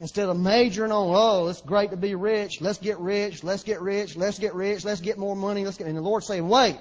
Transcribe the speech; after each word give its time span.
Instead 0.00 0.30
of 0.30 0.38
majoring 0.38 0.92
on, 0.92 1.14
oh, 1.14 1.48
it's 1.48 1.60
great 1.60 1.90
to 1.90 1.96
be 1.96 2.14
rich. 2.14 2.60
Let's 2.60 2.78
get 2.78 2.98
rich. 2.98 3.44
Let's 3.44 3.62
get 3.62 3.82
rich. 3.82 4.16
Let's 4.16 4.38
get 4.38 4.54
rich. 4.54 4.82
Let's 4.82 5.02
get 5.02 5.18
more 5.18 5.36
money. 5.36 5.64
Let's 5.64 5.76
get, 5.76 5.86
and 5.86 5.96
the 5.96 6.00
Lord's 6.00 6.26
saying, 6.26 6.48
wait. 6.48 6.78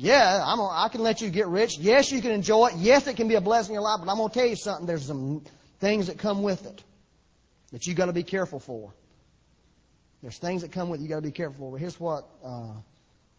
Yeah, 0.00 0.42
I'm, 0.46 0.60
I 0.60 0.88
can 0.90 1.02
let 1.02 1.20
you 1.20 1.28
get 1.28 1.48
rich. 1.48 1.76
Yes, 1.76 2.12
you 2.12 2.22
can 2.22 2.30
enjoy 2.30 2.68
it. 2.68 2.76
Yes, 2.76 3.06
it 3.08 3.16
can 3.16 3.26
be 3.26 3.34
a 3.34 3.40
blessing 3.40 3.72
in 3.72 3.74
your 3.74 3.82
life, 3.82 3.98
but 3.98 4.08
I'm 4.08 4.16
going 4.16 4.30
to 4.30 4.34
tell 4.34 4.46
you 4.46 4.54
something. 4.54 4.86
There's 4.86 5.06
some 5.06 5.42
things 5.80 6.06
that 6.06 6.18
come 6.18 6.42
with 6.42 6.64
it 6.66 6.82
that 7.72 7.86
you 7.86 7.94
got 7.94 8.06
to 8.06 8.12
be 8.12 8.22
careful 8.22 8.60
for. 8.60 8.94
There's 10.22 10.38
things 10.38 10.62
that 10.62 10.70
come 10.70 10.88
with 10.88 11.00
it 11.00 11.02
you 11.02 11.08
got 11.08 11.16
to 11.16 11.22
be 11.22 11.32
careful 11.32 11.70
for. 11.70 11.78
Here's 11.78 11.98
what 11.98 12.28
uh, 12.44 12.74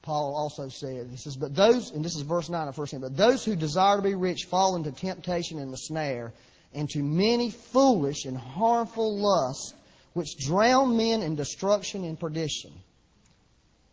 Paul 0.01 0.35
also 0.35 0.67
said. 0.67 1.07
He 1.09 1.17
says, 1.17 1.37
But 1.37 1.55
those, 1.55 1.91
and 1.91 2.03
this 2.03 2.15
is 2.15 2.21
verse 2.21 2.49
9 2.49 2.67
of 2.67 2.77
1 2.77 2.87
Timothy, 2.87 3.13
but 3.13 3.17
those 3.17 3.45
who 3.45 3.55
desire 3.55 3.95
to 3.95 4.01
be 4.01 4.15
rich 4.15 4.45
fall 4.49 4.75
into 4.75 4.91
temptation 4.91 5.59
and 5.59 5.71
the 5.71 5.77
snare, 5.77 6.33
and 6.73 6.89
to 6.89 7.03
many 7.03 7.49
foolish 7.49 8.25
and 8.25 8.37
harmful 8.37 9.17
lusts, 9.17 9.73
which 10.13 10.37
drown 10.37 10.97
men 10.97 11.21
in 11.21 11.35
destruction 11.35 12.03
and 12.03 12.19
perdition. 12.19 12.71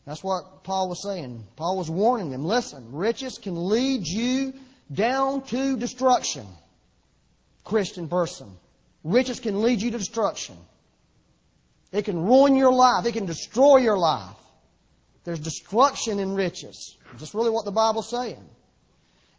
That's 0.06 0.22
what 0.22 0.62
Paul 0.62 0.88
was 0.88 1.02
saying. 1.02 1.44
Paul 1.56 1.76
was 1.76 1.90
warning 1.90 2.30
them. 2.30 2.44
Listen, 2.44 2.92
riches 2.92 3.38
can 3.38 3.68
lead 3.68 4.06
you 4.06 4.54
down 4.92 5.42
to 5.46 5.76
destruction. 5.76 6.46
Christian 7.64 8.08
person. 8.08 8.48
Riches 9.02 9.40
can 9.40 9.62
lead 9.62 9.82
you 9.82 9.90
to 9.90 9.98
destruction. 9.98 10.56
It 11.92 12.04
can 12.04 12.22
ruin 12.22 12.56
your 12.56 12.72
life. 12.72 13.04
It 13.06 13.12
can 13.12 13.26
destroy 13.26 13.78
your 13.78 13.98
life. 13.98 14.36
There's 15.24 15.40
destruction 15.40 16.20
in 16.20 16.34
riches. 16.34 16.96
That's 17.18 17.34
really 17.34 17.50
what 17.50 17.64
the 17.64 17.72
Bible's 17.72 18.08
saying. 18.08 18.48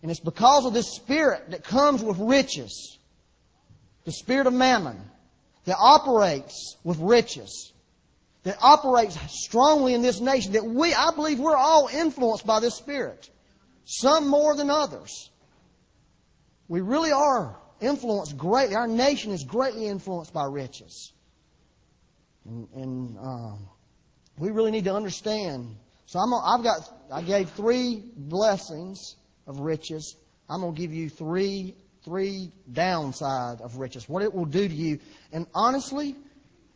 And 0.01 0.11
it's 0.11 0.19
because 0.19 0.65
of 0.65 0.73
this 0.73 0.93
spirit 0.95 1.51
that 1.51 1.63
comes 1.63 2.03
with 2.03 2.17
riches, 2.19 2.96
the 4.07 4.13
spirit 4.13 4.47
of 4.47 4.53
mammon, 4.53 4.97
that 5.65 5.75
operates 5.77 6.77
with 6.85 6.97
riches, 6.97 7.73
that 8.43 8.57
operates 8.61 9.17
strongly 9.27 9.93
in 9.93 10.01
this 10.01 10.21
nation, 10.21 10.53
that 10.53 10.63
we, 10.63 10.93
I 10.93 11.11
believe 11.13 11.39
we're 11.39 11.57
all 11.57 11.89
influenced 11.93 12.47
by 12.47 12.61
this 12.61 12.75
spirit. 12.75 13.29
Some 13.83 14.29
more 14.29 14.55
than 14.55 14.69
others. 14.69 15.29
We 16.69 16.79
really 16.79 17.11
are 17.11 17.57
influenced 17.81 18.37
greatly. 18.37 18.75
Our 18.75 18.87
nation 18.87 19.33
is 19.33 19.43
greatly 19.43 19.87
influenced 19.87 20.33
by 20.33 20.45
riches. 20.45 21.11
And, 22.45 22.69
and 22.75 23.17
um, 23.17 23.67
we 24.37 24.51
really 24.51 24.71
need 24.71 24.85
to 24.85 24.95
understand. 24.95 25.75
So 26.05 26.19
I'm, 26.19 26.33
I've 26.33 26.63
got, 26.63 26.89
I 27.11 27.23
gave 27.23 27.49
three 27.49 28.03
blessings 28.15 29.17
of 29.47 29.59
riches. 29.59 30.15
I'm 30.49 30.61
going 30.61 30.75
to 30.75 30.79
give 30.81 30.93
you 30.93 31.09
three, 31.09 31.75
three 32.07 32.53
downside 32.71 33.59
of 33.59 33.75
riches. 33.75 34.07
What 34.07 34.23
it 34.23 34.33
will 34.33 34.45
do 34.45 34.65
to 34.65 34.73
you. 34.73 34.99
And 35.33 35.45
honestly, 35.53 36.15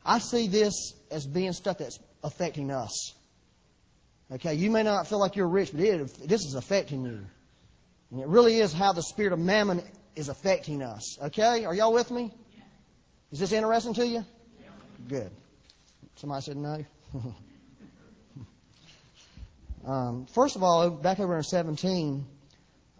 I 0.06 0.20
see 0.20 0.50
this 0.50 0.94
as 1.10 1.26
being 1.26 1.54
stuff 1.54 1.78
that's 1.78 1.98
affecting 2.22 2.70
us. 2.70 3.14
Okay, 4.30 4.56
you 4.56 4.70
may 4.70 4.84
not 4.84 5.08
feel 5.08 5.20
like 5.20 5.38
you're 5.38 5.48
rich, 5.48 5.72
but 5.72 5.80
it, 5.80 6.28
this 6.28 6.42
is 6.42 6.56
affecting 6.56 7.06
you. 7.06 7.26
And 8.12 8.20
it 8.20 8.28
really 8.28 8.58
is 8.58 8.74
how 8.74 8.92
the 8.92 9.04
spirit 9.04 9.32
of 9.32 9.40
mammon 9.40 9.82
is 10.18 10.28
affecting 10.28 10.82
us. 10.82 11.18
Okay, 11.22 11.64
are 11.64 11.74
y'all 11.74 11.94
with 11.94 12.12
me? 12.12 12.34
Is 13.32 13.40
this 13.40 13.54
interesting 13.54 13.94
to 13.94 14.06
you? 14.06 14.26
Good. 15.08 15.32
Somebody 16.18 16.42
said 16.44 16.58
no. 16.58 16.86
Um, 19.86 20.28
first 20.28 20.56
of 20.56 20.64
all, 20.64 20.90
back 20.92 21.20
over 21.20 21.36
in 21.38 21.44
17, 21.44 22.24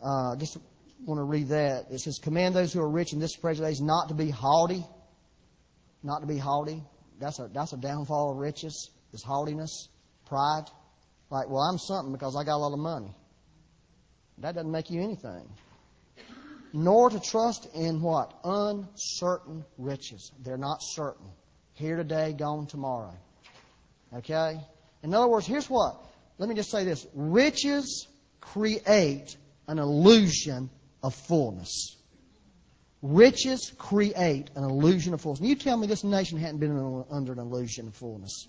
uh, 0.04 0.36
just 0.38 0.58
want 1.06 1.20
to 1.20 1.24
read 1.24 1.50
that. 1.50 1.88
It 1.92 2.00
says, 2.00 2.20
Command 2.20 2.56
those 2.56 2.74
who 2.74 2.82
are 2.82 2.90
rich 2.90 3.14
in 3.14 3.20
this 3.20 3.36
present 3.36 3.68
age 3.68 3.82
not 3.82 4.10
to 4.10 4.14
be 4.14 4.30
haughty. 4.30 4.86
Not 6.04 6.22
to 6.22 6.28
be 6.28 6.38
haughty. 6.38 6.84
That's 7.20 7.40
a, 7.40 7.50
that's 7.54 7.74
a 7.74 7.78
downfall 7.78 8.32
of 8.32 8.38
riches, 8.38 8.90
is 9.14 9.22
haughtiness, 9.22 9.90
pride. 10.26 10.66
Like, 11.30 11.50
well, 11.50 11.62
I'm 11.62 11.78
something 11.78 12.12
because 12.12 12.36
I 12.36 12.44
got 12.44 12.56
a 12.56 12.58
lot 12.58 12.74
of 12.74 12.80
money. 12.80 13.16
That 14.40 14.56
doesn't 14.56 14.72
make 14.72 14.90
you 14.90 15.02
anything. 15.02 15.48
Nor 16.74 17.10
to 17.10 17.20
trust 17.20 17.68
in 17.76 18.02
what? 18.02 18.34
Uncertain 18.44 19.64
riches. 19.78 20.32
They're 20.44 20.58
not 20.58 20.80
certain. 20.82 21.28
Here 21.74 21.96
today, 21.96 22.34
gone 22.34 22.66
tomorrow. 22.66 23.14
Okay? 24.16 24.60
In 25.04 25.14
other 25.14 25.28
words, 25.28 25.46
here's 25.46 25.70
what 25.70 26.02
let 26.42 26.50
me 26.50 26.56
just 26.56 26.72
say 26.72 26.84
this 26.84 27.06
riches 27.14 28.08
create 28.40 29.38
an 29.68 29.78
illusion 29.78 30.72
of 31.04 31.16
fullness. 31.16 31.96
Riches 33.02 33.72
create 33.78 34.52
an 34.56 34.64
illusion 34.64 35.14
of 35.14 35.22
fullness. 35.22 35.42
You 35.42 35.56
tell 35.56 35.76
me 35.78 35.88
this 35.88 36.04
nation 36.04 36.38
hadn't 36.38 36.60
been 36.60 37.06
under 37.10 37.34
an 37.34 37.40
illusion 37.40 37.88
of 37.88 37.96
fullness. 37.96 38.48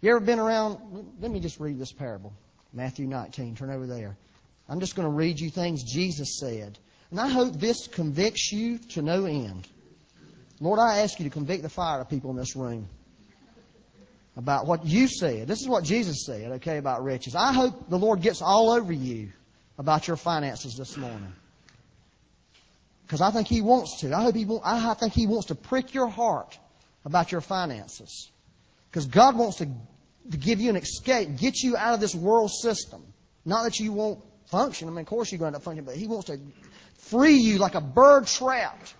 You 0.00 0.10
ever 0.10 0.20
been 0.20 0.38
around? 0.38 0.78
Let 1.20 1.30
me 1.30 1.40
just 1.40 1.60
read 1.60 1.78
this 1.78 1.92
parable. 1.92 2.32
Matthew 2.72 3.06
19. 3.06 3.56
Turn 3.56 3.70
over 3.70 3.86
there. 3.86 4.16
I'm 4.68 4.80
just 4.80 4.96
going 4.96 5.08
to 5.08 5.14
read 5.14 5.40
you 5.40 5.50
things 5.50 5.82
Jesus 5.82 6.38
said. 6.38 6.78
And 7.10 7.20
I 7.20 7.28
hope 7.28 7.54
this 7.54 7.86
convicts 7.86 8.52
you 8.52 8.78
to 8.90 9.02
no 9.02 9.24
end. 9.24 9.66
Lord, 10.60 10.78
I 10.78 10.98
ask 10.98 11.18
you 11.18 11.24
to 11.24 11.30
convict 11.30 11.62
the 11.62 11.68
fire 11.68 12.00
of 12.00 12.08
people 12.08 12.30
in 12.30 12.36
this 12.36 12.56
room 12.56 12.88
about 14.36 14.66
what 14.66 14.84
you 14.84 15.08
said. 15.08 15.48
This 15.48 15.60
is 15.60 15.68
what 15.68 15.84
Jesus 15.84 16.24
said, 16.26 16.52
okay, 16.52 16.78
about 16.78 17.02
riches. 17.02 17.34
I 17.34 17.52
hope 17.52 17.88
the 17.88 17.98
Lord 17.98 18.22
gets 18.22 18.42
all 18.42 18.70
over 18.70 18.92
you 18.92 19.30
about 19.78 20.06
your 20.06 20.16
finances 20.16 20.76
this 20.76 20.96
morning. 20.96 21.32
Because 23.08 23.22
I 23.22 23.30
think 23.30 23.48
He 23.48 23.62
wants 23.62 24.00
to. 24.00 24.14
I 24.14 24.22
hope 24.22 24.34
He 24.34 24.44
want, 24.44 24.62
I 24.66 24.92
think 24.92 25.14
He 25.14 25.26
wants 25.26 25.46
to 25.46 25.54
prick 25.54 25.94
your 25.94 26.08
heart 26.08 26.58
about 27.06 27.32
your 27.32 27.40
finances. 27.40 28.30
Because 28.90 29.06
God 29.06 29.34
wants 29.34 29.56
to, 29.56 29.68
to 30.30 30.36
give 30.36 30.60
you 30.60 30.68
an 30.68 30.76
escape, 30.76 31.38
get 31.38 31.62
you 31.62 31.74
out 31.74 31.94
of 31.94 32.00
this 32.00 32.14
world 32.14 32.50
system. 32.50 33.02
Not 33.46 33.64
that 33.64 33.80
you 33.80 33.92
won't 33.92 34.22
function. 34.50 34.88
I 34.88 34.90
mean, 34.90 35.00
of 35.00 35.06
course 35.06 35.32
you're 35.32 35.38
going 35.38 35.54
to 35.54 35.60
function, 35.60 35.86
but 35.86 35.96
He 35.96 36.06
wants 36.06 36.26
to 36.26 36.38
free 36.98 37.36
you 37.36 37.56
like 37.56 37.74
a 37.74 37.80
bird 37.80 38.26
trapped 38.26 38.94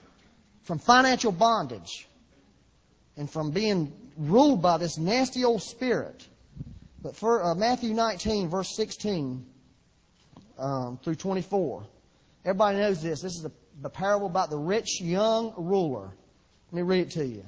from 0.62 0.78
financial 0.78 1.30
bondage 1.30 2.08
and 3.18 3.30
from 3.30 3.50
being 3.50 3.92
ruled 4.16 4.62
by 4.62 4.78
this 4.78 4.96
nasty 4.96 5.44
old 5.44 5.62
spirit. 5.62 6.26
But 7.02 7.14
for 7.14 7.44
uh, 7.44 7.54
Matthew 7.54 7.92
19, 7.92 8.48
verse 8.48 8.74
16 8.74 9.44
um, 10.58 10.98
through 11.04 11.16
24, 11.16 11.84
everybody 12.46 12.78
knows 12.78 13.02
this. 13.02 13.20
This 13.20 13.34
is 13.34 13.42
the, 13.42 13.52
the 13.80 13.90
parable 13.90 14.26
about 14.26 14.50
the 14.50 14.58
rich 14.58 15.00
young 15.00 15.54
ruler. 15.56 16.10
Let 16.70 16.76
me 16.76 16.82
read 16.82 17.00
it 17.00 17.10
to 17.12 17.26
you. 17.26 17.44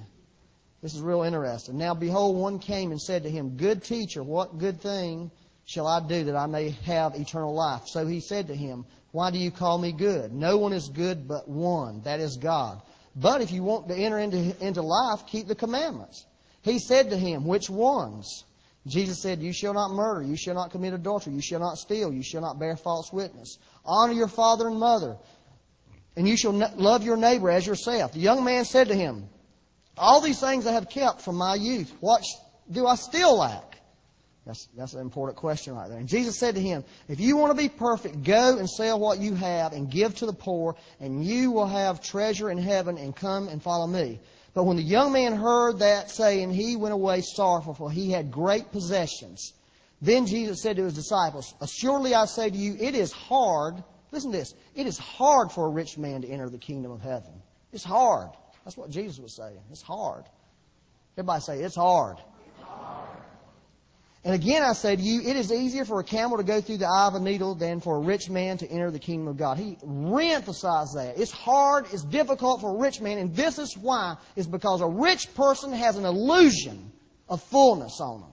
This 0.83 0.95
is 0.95 1.01
real 1.01 1.23
interesting. 1.23 1.77
Now, 1.77 1.95
behold, 1.95 2.37
one 2.37 2.59
came 2.59 2.91
and 2.91 3.01
said 3.01 3.25
to 3.25 3.31
him, 3.31 3.57
Good 3.57 3.85
teacher, 3.85 4.23
what 4.23 4.59
good 4.59 4.81
thing 4.81 5.31
shall 5.67 5.87
I 5.87 6.01
do 6.01 6.25
that 6.25 6.37
I 6.37 6.47
may 6.47 6.71
have 6.87 7.15
eternal 7.15 7.55
life? 7.55 7.83
So 7.87 8.07
he 8.07 8.21
said 8.21 8.47
to 8.49 8.55
him, 8.55 8.87
Why 9.13 9.31
do 9.31 9.39
you 9.39 9.51
call 9.51 9.77
me 9.77 9.93
good? 9.93 10.33
No 10.33 10.57
one 10.57 10.73
is 10.73 10.89
good 10.89 11.29
but 11.29 11.49
one, 11.49 12.03
that 12.03 12.21
is 12.21 12.39
God. 12.39 12.81
But 13.15 13.43
if 13.43 13.51
you 13.51 13.62
want 13.62 13.89
to 13.89 13.95
enter 13.95 14.19
into, 14.19 14.57
into 14.65 14.83
life, 14.83 15.27
keep 15.27 15.49
the 15.49 15.55
commandments. 15.55 16.25
He 16.62 16.79
said 16.79 17.11
to 17.11 17.17
him, 17.17 17.45
Which 17.45 17.69
ones? 17.69 18.45
Jesus 18.87 19.21
said, 19.21 19.43
You 19.43 19.53
shall 19.53 19.75
not 19.75 19.91
murder, 19.91 20.23
you 20.23 20.37
shall 20.37 20.55
not 20.55 20.71
commit 20.71 20.95
adultery, 20.95 21.35
you 21.35 21.43
shall 21.43 21.61
not 21.61 21.77
steal, 21.77 22.12
you 22.12 22.23
shall 22.23 22.41
not 22.41 22.59
bear 22.59 22.77
false 22.77 23.12
witness. 23.12 23.59
Honor 23.85 24.15
your 24.15 24.29
father 24.29 24.67
and 24.69 24.79
mother, 24.79 25.19
and 26.16 26.28
you 26.28 26.37
shall 26.37 26.53
love 26.53 27.04
your 27.04 27.16
neighbor 27.16 27.50
as 27.50 27.66
yourself. 27.66 28.12
The 28.12 28.21
young 28.21 28.44
man 28.44 28.65
said 28.65 28.88
to 28.88 28.94
him, 28.94 29.28
All 29.97 30.21
these 30.21 30.41
things 30.41 30.66
I 30.66 30.72
have 30.72 30.88
kept 30.88 31.22
from 31.22 31.37
my 31.37 31.54
youth. 31.54 31.93
What 32.00 32.22
do 32.71 32.87
I 32.87 32.97
still 32.97 33.38
lack? 33.38 33.71
That's, 34.47 34.69
that's 34.76 34.94
an 34.94 35.00
important 35.00 35.37
question 35.37 35.75
right 35.75 35.88
there. 35.88 35.99
And 35.99 36.09
Jesus 36.09 36.38
said 36.38 36.54
to 36.54 36.60
him, 36.60 36.82
If 37.09 37.20
you 37.20 37.37
want 37.37 37.56
to 37.56 37.62
be 37.62 37.69
perfect, 37.69 38.22
go 38.22 38.59
and 38.59 38.69
sell 38.69 38.99
what 38.99 39.20
you 39.20 39.34
have 39.34 39.72
and 39.72 39.91
give 39.91 40.16
to 40.16 40.26
the 40.26 40.32
poor, 40.32 40.76
and 40.99 41.25
you 41.25 41.53
will 41.53 41.66
have 41.66 42.03
treasure 42.03 42.50
in 42.50 42.59
heaven, 42.59 42.97
and 42.97 43.15
come 43.15 43.49
and 43.49 43.62
follow 43.62 43.87
me. 43.87 44.19
But 44.54 44.65
when 44.65 44.76
the 44.76 44.82
young 44.82 45.12
man 45.12 45.34
heard 45.34 45.81
that 45.81 46.11
saying, 46.11 46.50
he 46.50 46.75
went 46.75 46.94
away 46.94 47.20
sorrowful, 47.20 47.75
for 47.75 47.90
he 47.90 48.11
had 48.11 48.32
great 48.32 48.73
possessions. 48.73 49.52
Then 50.02 50.26
Jesus 50.26 50.62
said 50.62 50.76
to 50.76 50.85
his 50.85 50.94
disciples, 50.94 51.55
Assuredly 51.61 52.14
I 52.14 52.25
say 52.25 52.50
to 52.50 52.56
you, 52.56 52.76
it 52.81 52.94
is 52.94 53.12
hard, 53.12 53.85
listen 54.12 54.33
to 54.33 54.39
this, 54.39 54.55
it 54.75 54.87
is 54.87 54.99
hard 54.99 55.53
for 55.53 55.67
a 55.67 55.71
rich 55.71 55.99
man 55.99 56.23
to 56.23 56.29
enter 56.29 56.49
the 56.49 56.59
kingdom 56.59 56.93
of 56.93 57.01
heaven. 57.01 57.43
It's 57.73 57.85
hard. 57.85 58.31
That's 58.65 58.77
what 58.77 58.91
Jesus 58.91 59.19
was 59.19 59.35
saying. 59.35 59.61
It's 59.71 59.83
hard. 59.83 60.25
Everybody 61.17 61.41
say, 61.41 61.59
it's 61.61 61.77
hard. 61.77 62.19
And 64.23 64.35
again, 64.35 64.62
I 64.62 64.75
say 64.75 64.97
to 64.97 65.03
you, 65.03 65.23
it 65.23 65.35
is 65.37 65.51
easier 65.51 65.87
for 65.87 65.99
a 65.99 66.05
camel 66.05 66.37
to 66.37 66.43
go 66.43 66.61
through 66.61 66.77
the 66.77 66.87
eye 66.87 67.07
of 67.07 67.15
a 67.15 67.21
needle 67.21 67.55
than 67.55 67.81
for 67.81 67.97
a 67.97 68.01
rich 68.01 68.29
man 68.29 68.59
to 68.59 68.69
enter 68.69 68.91
the 68.91 68.99
kingdom 68.99 69.29
of 69.29 69.39
God. 69.39 69.57
He 69.57 69.77
reemphasized 69.83 70.95
that. 70.95 71.15
It's 71.19 71.31
hard, 71.31 71.87
it's 71.91 72.03
difficult 72.03 72.61
for 72.61 72.77
a 72.77 72.79
rich 72.79 73.01
man, 73.01 73.17
and 73.17 73.35
this 73.35 73.59
is 73.59 73.75
why. 73.79 74.17
Is 74.37 74.47
because 74.47 74.83
a 74.83 74.87
rich 74.87 75.35
person 75.35 75.73
has 75.73 75.97
an 75.97 76.05
illusion 76.05 76.93
of 77.31 77.43
fullness 77.45 77.99
on 78.01 78.21
them. 78.21 78.31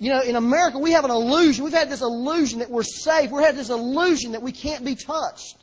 You 0.00 0.08
know, 0.08 0.22
in 0.22 0.34
America, 0.34 0.78
we 0.78 0.92
have 0.92 1.04
an 1.04 1.10
illusion. 1.10 1.62
We've 1.62 1.74
had 1.74 1.90
this 1.90 2.00
illusion 2.00 2.60
that 2.60 2.70
we're 2.70 2.82
safe. 2.82 3.30
We've 3.30 3.44
had 3.44 3.54
this 3.54 3.68
illusion 3.68 4.32
that 4.32 4.40
we 4.40 4.50
can't 4.50 4.82
be 4.82 4.94
touched. 4.94 5.56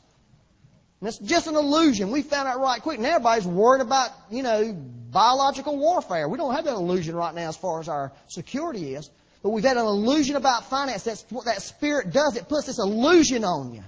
And 1.02 1.10
it's 1.10 1.18
just 1.18 1.48
an 1.48 1.56
illusion. 1.56 2.12
We 2.12 2.22
found 2.22 2.48
out 2.48 2.60
right 2.60 2.80
quick. 2.80 2.98
And 3.00 3.06
everybody's 3.08 3.48
worried 3.48 3.82
about, 3.82 4.12
you 4.30 4.44
know, 4.44 4.74
biological 4.74 5.76
warfare. 5.78 6.30
We 6.30 6.38
don't 6.38 6.54
have 6.54 6.66
that 6.66 6.76
illusion 6.76 7.16
right 7.16 7.34
now 7.34 7.50
as 7.50 7.58
far 7.58 7.80
as 7.80 7.90
our 7.90 8.12
security 8.28 8.94
is. 8.94 9.10
But 9.42 9.50
we've 9.50 9.64
had 9.64 9.78
an 9.78 9.86
illusion 9.86 10.36
about 10.36 10.70
finance. 10.70 11.04
That's 11.04 11.26
what 11.30 11.46
that 11.46 11.64
spirit 11.64 12.12
does. 12.12 12.38
It 12.38 12.48
puts 12.48 12.68
this 12.68 12.78
illusion 12.78 13.44
on 13.44 13.74
you. 13.74 13.84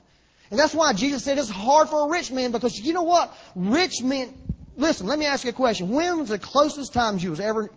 And 0.50 0.60
that's 0.60 0.74
why 0.74 0.94
Jesus 0.94 1.24
said 1.24 1.38
it's 1.38 1.48
hard 1.48 1.90
for 1.90 2.08
a 2.08 2.10
rich 2.10 2.32
man 2.32 2.52
because 2.52 2.76
you 2.76 2.94
know 2.94 3.04
what? 3.04 3.32
Rich 3.56 4.02
men, 4.02 4.34
listen, 4.76 5.06
let 5.06 5.20
me 5.20 5.28
ask 5.28 5.44
you 5.44 5.52
a 5.52 5.54
question. 5.54 5.90
When 5.90 6.18
was 6.18 6.30
the 6.30 6.40
closest 6.40 6.92
times 6.92 7.24
you 7.24 7.30
was 7.30 7.40
ever 7.40 7.70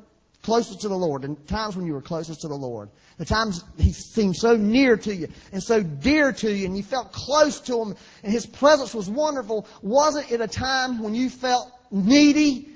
closest 0.43 0.81
to 0.83 0.89
the 0.89 0.97
Lord? 0.97 1.23
The 1.23 1.35
times 1.47 1.77
when 1.77 1.87
you 1.87 1.95
were 1.95 2.03
closest 2.03 2.43
to 2.43 2.49
the 2.49 2.55
Lord. 2.55 2.91
The 3.19 3.25
times 3.25 3.65
He 3.79 3.93
seemed 3.93 4.37
so 4.37 4.57
near 4.57 4.97
to 4.97 5.15
you 5.15 5.29
and 5.53 5.63
so 5.63 5.83
dear 5.83 6.33
to 6.33 6.53
you 6.53 6.67
and 6.67 6.77
you 6.77 6.83
felt 6.83 7.13
close 7.13 7.61
to 7.61 7.83
Him 7.83 7.97
and 8.23 8.33
His 8.33 8.47
presence 8.47 8.95
was 8.95 9.09
wonderful. 9.09 9.67
Wasn't 9.83 10.31
it 10.31 10.41
a 10.41 10.49
time 10.49 11.03
when 11.03 11.15
you 11.15 11.31
felt 11.31 11.71
needy? 11.91 12.69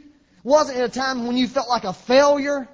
Wasn't 0.44 0.78
it 0.78 0.82
a 0.82 0.88
time 0.88 1.26
when 1.26 1.36
you 1.36 1.48
felt 1.48 1.68
like 1.68 1.84
a 1.84 1.92
failure? 1.92 2.68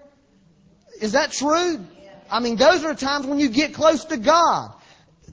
Is 1.01 1.13
that 1.13 1.33
true? 1.33 1.85
I 2.31 2.41
mean, 2.41 2.57
those 2.57 2.85
are 2.85 2.95
times 2.95 3.27
when 3.27 3.39
you 3.39 3.49
get 3.49 3.75
close 3.75 4.05
to 4.07 4.17
God. 4.17 4.73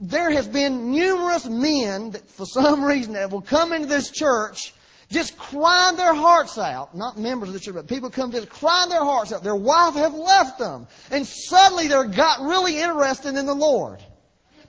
There 0.00 0.30
has 0.30 0.48
been 0.48 0.92
numerous 0.92 1.46
men 1.46 2.10
that 2.12 2.28
for 2.30 2.46
some 2.46 2.82
reason 2.82 3.12
that 3.12 3.30
will 3.30 3.42
come 3.42 3.72
into 3.72 3.86
this 3.86 4.10
church 4.10 4.72
just 5.10 5.36
crying 5.36 5.96
their 5.96 6.14
hearts 6.14 6.56
out. 6.56 6.94
Not 6.94 7.18
members 7.18 7.48
of 7.48 7.54
the 7.54 7.60
church, 7.60 7.74
but 7.74 7.88
people 7.88 8.10
come 8.10 8.30
just 8.30 8.48
crying 8.48 8.90
their 8.90 9.04
hearts 9.04 9.32
out. 9.32 9.42
Their 9.42 9.56
wife 9.56 9.94
have 9.94 10.14
left 10.14 10.58
them. 10.58 10.86
And 11.10 11.26
suddenly 11.26 11.88
they're 11.88 12.04
got 12.04 12.40
really 12.40 12.78
interested 12.78 13.36
in 13.36 13.46
the 13.46 13.54
Lord. 13.54 13.98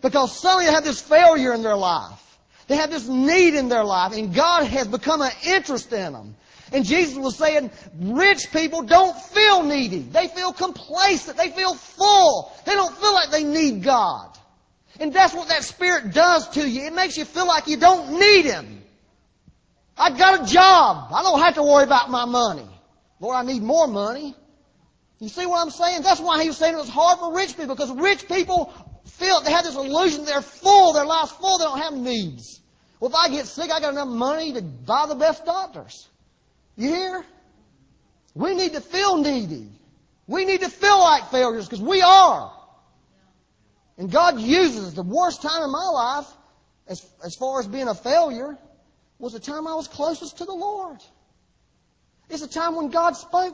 Because 0.02 0.40
suddenly 0.40 0.66
they 0.66 0.72
have 0.72 0.84
this 0.84 1.02
failure 1.02 1.54
in 1.54 1.62
their 1.62 1.78
life. 1.78 2.18
They 2.68 2.76
have 2.78 2.90
this 2.90 3.08
need 3.08 3.54
in 3.54 3.70
their 3.70 3.84
life, 3.84 4.14
and 4.14 4.34
God 4.34 4.64
has 4.66 4.88
become 4.88 5.22
an 5.22 5.32
interest 5.46 5.92
in 5.92 6.14
them. 6.14 6.36
And 6.72 6.86
Jesus 6.86 7.18
was 7.18 7.36
saying, 7.36 7.70
rich 8.00 8.50
people 8.52 8.84
don't 8.84 9.20
feel 9.22 9.64
needy. 9.64 10.00
They 10.00 10.30
feel 10.30 10.54
complacent. 10.54 11.38
They 11.38 11.50
feel 11.50 11.76
full. 11.76 12.54
They 12.66 12.74
don't 12.74 12.96
feel 12.96 13.14
like 13.14 13.30
they 13.30 13.44
need 13.44 13.84
God. 13.84 14.38
And 15.00 15.14
that's 15.14 15.34
what 15.34 15.50
that 15.50 15.64
Spirit 15.64 16.14
does 16.14 16.48
to 16.50 16.68
you. 16.68 16.84
It 16.84 16.94
makes 16.94 17.18
you 17.18 17.26
feel 17.26 17.46
like 17.46 17.68
you 17.68 17.78
don't 17.78 18.20
need 18.20 18.46
Him. 18.46 18.81
I've 19.98 20.18
got 20.18 20.42
a 20.42 20.52
job. 20.52 21.12
I 21.14 21.22
don't 21.24 21.40
have 21.40 21.56
to 21.56 21.64
worry 21.64 21.84
about 21.84 22.10
my 22.10 22.26
money. 22.26 22.68
Lord, 23.20 23.36
I 23.36 23.44
need 23.44 23.62
more 23.62 23.88
money. 23.88 24.36
You 25.20 25.30
see 25.30 25.46
what 25.46 25.62
I'm 25.62 25.70
saying? 25.70 26.02
That's 26.02 26.20
why 26.20 26.42
he 26.42 26.48
was 26.48 26.58
saying 26.58 26.74
it 26.74 26.78
was 26.78 26.90
hard 26.90 27.20
for 27.20 27.34
rich 27.36 27.56
people, 27.56 27.76
because 27.76 27.92
rich 27.92 28.28
people 28.28 28.74
feel 29.06 29.42
they 29.42 29.52
have 29.52 29.64
this 29.64 29.76
illusion 29.76 30.26
they're 30.26 30.42
full, 30.42 30.94
their 30.94 31.06
life's 31.06 31.32
full, 31.34 31.60
they 31.60 31.66
don't 31.66 31.80
have 31.80 31.94
needs. 31.94 32.60
Well, 33.00 33.10
if 33.12 33.16
I 33.16 33.30
get 33.30 33.46
sick, 33.46 33.72
I 33.72 33.80
got 33.80 33.94
enough 33.94 34.08
money 34.08 34.54
to 34.54 34.62
buy 34.62 35.06
the 35.08 35.16
best 35.16 35.46
doctors. 35.46 36.08
You 36.76 36.90
hear? 36.90 37.26
We 38.34 38.56
need 38.56 38.74
to 38.74 38.82
feel 38.82 39.18
needy. 39.18 39.70
We 40.28 40.46
need 40.46 40.62
to 40.62 40.70
feel 40.70 41.00
like 41.00 41.30
failures 41.30 41.66
because 41.66 41.82
we 41.82 42.02
are. 42.02 42.52
And 43.98 44.12
God 44.12 44.40
uses 44.40 44.94
the 44.94 45.04
worst 45.04 45.42
time 45.42 45.62
in 45.62 45.72
my 45.72 45.86
life, 45.86 46.28
as, 46.88 47.06
as 47.24 47.36
far 47.36 47.60
as 47.60 47.68
being 47.68 47.88
a 47.88 47.96
failure, 47.96 48.58
was 49.22 49.34
the 49.34 49.40
time 49.40 49.68
I 49.68 49.76
was 49.76 49.88
closest 49.88 50.40
to 50.40 50.46
the 50.46 50.54
Lord. 50.54 50.98
It's 52.30 52.42
a 52.42 52.48
time 52.48 52.76
when 52.76 52.90
God 52.90 53.16
spoke 53.16 53.54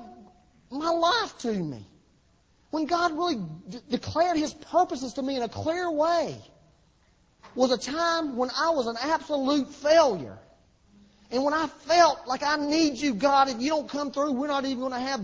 my 0.71 0.89
life 0.89 1.37
to 1.39 1.51
me. 1.51 1.85
When 2.69 2.85
God 2.85 3.11
really 3.11 3.35
d- 3.69 3.79
declared 3.89 4.37
His 4.37 4.53
purposes 4.53 5.13
to 5.13 5.21
me 5.21 5.35
in 5.35 5.43
a 5.43 5.49
clear 5.49 5.91
way. 5.91 6.37
Was 7.53 7.71
a 7.71 7.77
time 7.77 8.37
when 8.37 8.49
I 8.57 8.69
was 8.69 8.87
an 8.87 8.95
absolute 9.01 9.73
failure. 9.73 10.37
And 11.31 11.43
when 11.43 11.53
I 11.53 11.67
felt 11.67 12.27
like 12.27 12.43
I 12.43 12.55
need 12.55 12.97
you, 12.97 13.13
God, 13.13 13.49
if 13.49 13.59
you 13.59 13.69
don't 13.69 13.89
come 13.89 14.11
through, 14.11 14.31
we're 14.33 14.47
not 14.47 14.63
even 14.63 14.79
going 14.79 14.93
to 14.93 14.99
have, 14.99 15.21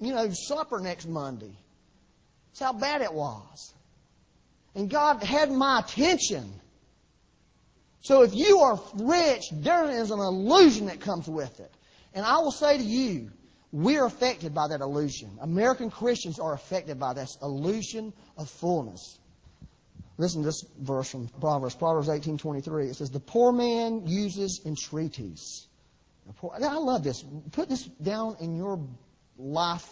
you 0.00 0.12
know, 0.12 0.28
supper 0.30 0.80
next 0.80 1.06
Monday. 1.06 1.52
That's 2.50 2.60
how 2.60 2.72
bad 2.72 3.02
it 3.02 3.12
was. 3.12 3.72
And 4.74 4.90
God 4.90 5.22
had 5.22 5.52
my 5.52 5.80
attention. 5.80 6.52
So 8.04 8.20
if 8.20 8.34
you 8.34 8.58
are 8.58 8.78
rich, 8.96 9.44
there 9.50 9.90
is 9.90 10.10
an 10.10 10.20
illusion 10.20 10.86
that 10.86 11.00
comes 11.00 11.26
with 11.26 11.58
it. 11.58 11.72
And 12.12 12.24
I 12.26 12.36
will 12.36 12.52
say 12.52 12.76
to 12.76 12.84
you, 12.84 13.30
we're 13.72 14.04
affected 14.04 14.54
by 14.54 14.68
that 14.68 14.82
illusion. 14.82 15.38
American 15.40 15.90
Christians 15.90 16.38
are 16.38 16.52
affected 16.52 17.00
by 17.00 17.14
this 17.14 17.38
illusion 17.40 18.12
of 18.36 18.50
fullness. 18.50 19.18
Listen 20.18 20.42
to 20.42 20.48
this 20.48 20.66
verse 20.78 21.08
from 21.08 21.28
Proverbs, 21.40 21.74
Proverbs 21.74 22.10
18:23. 22.10 22.90
It 22.90 22.96
says, 22.96 23.10
"The 23.10 23.20
poor 23.20 23.52
man 23.52 24.06
uses 24.06 24.60
entreaties." 24.66 25.66
I 26.42 26.76
love 26.76 27.02
this. 27.02 27.24
Put 27.52 27.70
this 27.70 27.84
down 28.02 28.36
in 28.38 28.54
your 28.54 28.86
life. 29.38 29.90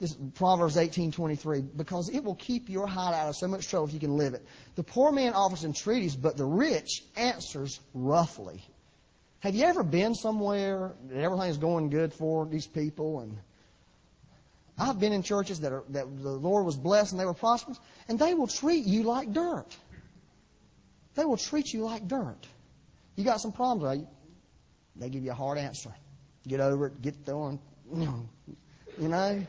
This 0.00 0.16
Proverbs 0.34 0.76
18:23 0.76 1.76
because 1.76 2.08
it 2.08 2.24
will 2.24 2.34
keep 2.34 2.68
your 2.68 2.86
heart 2.86 3.14
out 3.14 3.28
of 3.28 3.36
so 3.36 3.46
much 3.46 3.68
trouble 3.68 3.86
if 3.86 3.94
you 3.94 4.00
can 4.00 4.16
live 4.16 4.34
it. 4.34 4.44
The 4.74 4.82
poor 4.82 5.12
man 5.12 5.34
offers 5.34 5.64
entreaties, 5.64 6.16
but 6.16 6.36
the 6.36 6.44
rich 6.44 7.04
answers 7.16 7.80
roughly. 7.94 8.62
Have 9.40 9.54
you 9.54 9.64
ever 9.64 9.82
been 9.82 10.14
somewhere 10.14 10.92
that 11.08 11.18
everything's 11.18 11.58
going 11.58 11.90
good 11.90 12.12
for 12.12 12.46
these 12.46 12.66
people 12.66 13.20
and 13.20 13.38
I've 14.76 14.98
been 14.98 15.12
in 15.12 15.22
churches 15.22 15.60
that, 15.60 15.72
are, 15.72 15.84
that 15.90 16.06
the 16.22 16.30
Lord 16.30 16.64
was 16.64 16.76
blessed 16.76 17.12
and 17.12 17.20
they 17.20 17.24
were 17.24 17.34
prosperous, 17.34 17.78
and 18.08 18.18
they 18.18 18.34
will 18.34 18.48
treat 18.48 18.84
you 18.84 19.04
like 19.04 19.32
dirt. 19.32 19.76
They 21.14 21.24
will 21.24 21.36
treat 21.36 21.72
you 21.72 21.84
like 21.84 22.08
dirt. 22.08 22.46
You 23.14 23.24
got 23.24 23.40
some 23.40 23.52
problems, 23.52 23.84
right? 23.84 24.06
They 24.96 25.08
give 25.10 25.22
you 25.22 25.30
a 25.30 25.34
hard 25.34 25.58
answer. 25.58 25.94
Get 26.46 26.60
over 26.60 26.88
it. 26.88 27.00
Get 27.02 27.24
going. 27.24 27.60
You 28.96 29.08
know, 29.08 29.44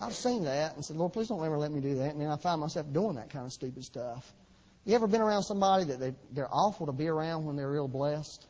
I've 0.00 0.14
seen 0.14 0.44
that 0.44 0.76
and 0.76 0.84
said, 0.84 0.96
Lord, 0.96 1.12
please 1.12 1.28
don't 1.28 1.44
ever 1.44 1.58
let 1.58 1.70
me 1.70 1.80
do 1.80 1.96
that. 1.96 2.12
And 2.12 2.20
then 2.20 2.30
I 2.30 2.36
find 2.36 2.60
myself 2.60 2.90
doing 2.92 3.16
that 3.16 3.30
kind 3.30 3.44
of 3.44 3.52
stupid 3.52 3.84
stuff. 3.84 4.32
You 4.84 4.94
ever 4.94 5.06
been 5.06 5.20
around 5.20 5.42
somebody 5.42 5.84
that 5.84 6.00
they, 6.00 6.14
they're 6.32 6.48
awful 6.50 6.86
to 6.86 6.92
be 6.92 7.08
around 7.08 7.44
when 7.44 7.56
they're 7.56 7.70
real 7.70 7.88
blessed? 7.88 8.46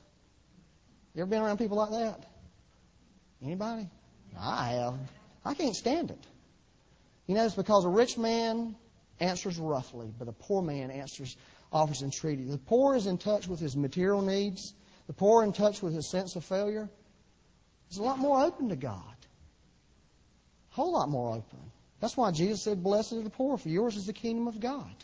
You 1.14 1.23
ever 1.23 1.31
been 1.31 1.43
around 1.43 1.58
people 1.58 1.76
like 1.76 1.91
that? 1.91 2.25
Anybody? 3.43 3.88
I 4.38 4.69
have. 4.69 4.94
I 5.44 5.55
can't 5.55 5.75
stand 5.75 6.11
it. 6.11 6.25
You 7.26 7.35
know, 7.35 7.44
it's 7.44 7.55
because 7.55 7.85
a 7.85 7.88
rich 7.88 8.17
man 8.17 8.76
answers 9.19 9.58
roughly, 9.58 10.12
but 10.19 10.29
a 10.29 10.32
poor 10.32 10.62
man 10.62 10.91
answers, 10.91 11.37
offers 11.73 12.02
entreaty. 12.02 12.44
The 12.44 12.58
poor 12.58 12.94
is 12.94 13.06
in 13.06 13.19
touch 13.19 13.49
with 13.49 13.58
his 13.58 13.76
material 13.76 14.23
needs. 14.23 14.73
The 15.08 15.12
poor 15.12 15.43
in 15.43 15.52
touch 15.52 15.82
with 15.82 15.94
his 15.94 16.08
sense 16.08 16.37
of 16.37 16.44
failure. 16.44 16.88
Is 17.91 17.99
a 17.99 18.02
lot 18.02 18.19
more 18.19 18.41
open 18.41 18.69
to 18.69 18.76
God. 18.76 19.17
Whole 20.70 20.93
lot 20.93 21.08
more 21.08 21.31
open. 21.31 21.59
That's 22.00 22.16
why 22.16 22.30
Jesus 22.30 22.62
said, 22.62 22.83
Blessed 22.83 23.14
are 23.14 23.23
the 23.23 23.30
poor, 23.30 23.59
for 23.59 23.68
yours 23.68 23.97
is 23.97 24.06
the 24.06 24.12
kingdom 24.12 24.49
of 24.49 24.61
God. 24.61 24.95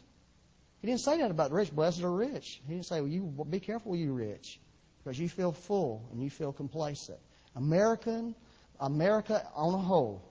He 0.81 0.87
didn't 0.87 1.01
say 1.01 1.19
that 1.19 1.31
about 1.31 1.51
the 1.51 1.57
rich. 1.57 1.73
Blessed 1.73 2.03
are 2.03 2.11
rich. 2.11 2.61
He 2.67 2.75
didn't 2.75 2.87
say, 2.87 3.01
well, 3.01 3.11
you 3.11 3.47
be 3.51 3.61
careful, 3.61 3.97
you 3.97 4.13
rich, 4.13 4.61
because 5.03 5.19
you 5.19 5.29
feel 5.29 5.53
full 5.53 6.07
and 6.13 6.23
you 6.23 6.31
feel 6.31 6.53
complacent. 6.53 7.19
American 7.55 8.35
America 8.81 9.43
on 9.55 9.75
a 9.75 9.79
whole, 9.79 10.23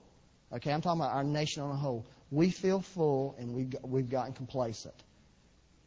okay, 0.52 0.72
I'm 0.72 0.80
talking 0.80 1.00
about 1.00 1.14
our 1.14 1.24
nation 1.24 1.62
on 1.62 1.70
a 1.70 1.76
whole, 1.76 2.06
we 2.30 2.50
feel 2.50 2.80
full 2.80 3.34
and 3.38 3.54
we've, 3.54 3.74
we've 3.82 4.08
gotten 4.08 4.32
complacent. 4.32 4.94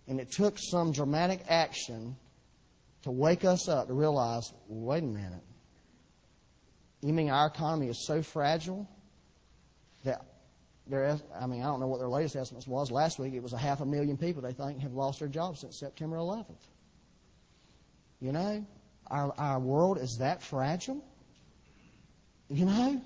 And 0.08 0.20
it 0.20 0.32
took 0.32 0.58
some 0.58 0.92
dramatic 0.92 1.42
action 1.48 2.16
to 3.04 3.12
wake 3.12 3.46
us 3.46 3.70
up 3.70 3.88
to 3.88 3.94
realize, 3.94 4.52
wait 4.68 5.04
a 5.04 5.06
minute. 5.06 5.44
You 7.02 7.14
mean 7.14 7.30
our 7.30 7.48
economy 7.48 7.88
is 7.88 8.06
so 8.06 8.22
fragile 8.22 8.88
that 10.04 10.26
there, 10.88 11.18
I 11.40 11.46
mean, 11.46 11.62
I 11.62 11.66
don't 11.66 11.80
know 11.80 11.88
what 11.88 12.00
their 12.00 12.10
latest 12.10 12.36
estimates 12.36 12.68
was. 12.68 12.90
Last 12.90 13.20
week 13.20 13.34
it 13.34 13.44
was 13.44 13.54
a 13.54 13.58
half 13.58 13.80
a 13.80 13.86
million 13.86 14.18
people 14.18 14.42
they 14.42 14.54
think 14.54 14.80
have 14.80 14.94
lost 14.94 15.20
their 15.20 15.28
jobs 15.28 15.60
since 15.60 15.78
September 15.78 16.18
11th. 16.18 16.46
You 18.20 18.32
know, 18.32 18.66
our, 19.08 19.34
our 19.38 19.60
world 19.60 20.00
is 20.00 20.18
that 20.18 20.42
fragile. 20.42 21.04
You 22.50 22.66
know? 22.66 23.02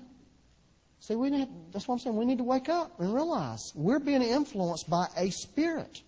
See, 1.00 1.14
we 1.14 1.28
need, 1.28 1.48
that's 1.72 1.86
what 1.86 1.96
I'm 1.96 1.98
saying. 1.98 2.16
We 2.16 2.24
need 2.24 2.38
to 2.38 2.44
wake 2.44 2.70
up 2.70 2.98
and 2.98 3.12
realize 3.12 3.72
we're 3.74 3.98
being 3.98 4.22
influenced 4.22 4.88
by 4.88 5.06
a 5.16 5.28
spirit 5.30 6.00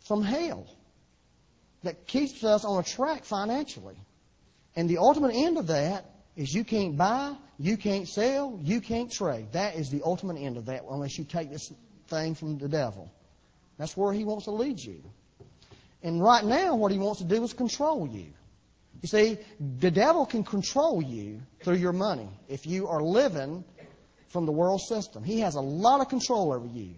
from 0.00 0.22
hell 0.22 0.66
that 1.82 2.06
keeps 2.06 2.44
us 2.44 2.64
on 2.66 2.80
a 2.80 2.82
track 2.82 3.24
financially. 3.24 3.96
And 4.76 4.90
the 4.90 4.98
ultimate 4.98 5.34
end 5.34 5.56
of 5.56 5.68
that 5.68 6.04
is 6.36 6.52
you 6.54 6.64
can't 6.64 6.96
buy, 6.96 7.34
you 7.58 7.76
can't 7.76 8.06
sell, 8.06 8.58
you 8.62 8.80
can't 8.80 9.10
trade. 9.10 9.52
That 9.52 9.76
is 9.76 9.90
the 9.90 10.02
ultimate 10.04 10.38
end 10.38 10.56
of 10.56 10.66
that 10.66 10.84
unless 10.88 11.18
you 11.18 11.24
take 11.24 11.50
this 11.50 11.72
thing 12.08 12.34
from 12.34 12.58
the 12.58 12.68
devil. 12.68 13.10
That's 13.78 13.96
where 13.96 14.12
he 14.12 14.24
wants 14.24 14.44
to 14.44 14.50
lead 14.50 14.78
you. 14.78 15.02
And 16.02 16.22
right 16.22 16.44
now, 16.44 16.76
what 16.76 16.92
he 16.92 16.98
wants 16.98 17.20
to 17.20 17.26
do 17.26 17.42
is 17.42 17.52
control 17.52 18.06
you. 18.06 18.26
You 19.02 19.08
see, 19.08 19.38
the 19.80 19.90
devil 19.90 20.26
can 20.26 20.44
control 20.44 21.02
you 21.02 21.40
through 21.62 21.76
your 21.76 21.92
money 21.92 22.28
if 22.48 22.66
you 22.66 22.88
are 22.88 23.02
living 23.02 23.64
from 24.28 24.46
the 24.46 24.52
world 24.52 24.80
system. 24.80 25.24
He 25.24 25.40
has 25.40 25.54
a 25.54 25.60
lot 25.60 26.00
of 26.00 26.08
control 26.08 26.52
over 26.52 26.66
you. 26.66 26.94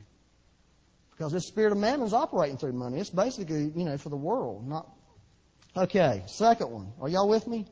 Because 1.11 1.33
this 1.33 1.47
spirit 1.47 1.73
of 1.73 1.79
mammon 1.79 2.07
is 2.07 2.15
operating 2.15 2.59
through 2.59 2.73
money. 2.73 3.01
It's 3.01 3.11
basically, 3.11 3.73
you 3.75 3.85
know, 3.85 3.99
for 3.99 4.09
the 4.09 4.17
world, 4.17 4.69
not. 4.69 4.89
Okay, 5.77 6.23
second 6.27 6.71
one. 6.71 6.93
Are 7.01 7.09
y'all 7.09 7.29
with 7.29 7.47
me? 7.47 7.67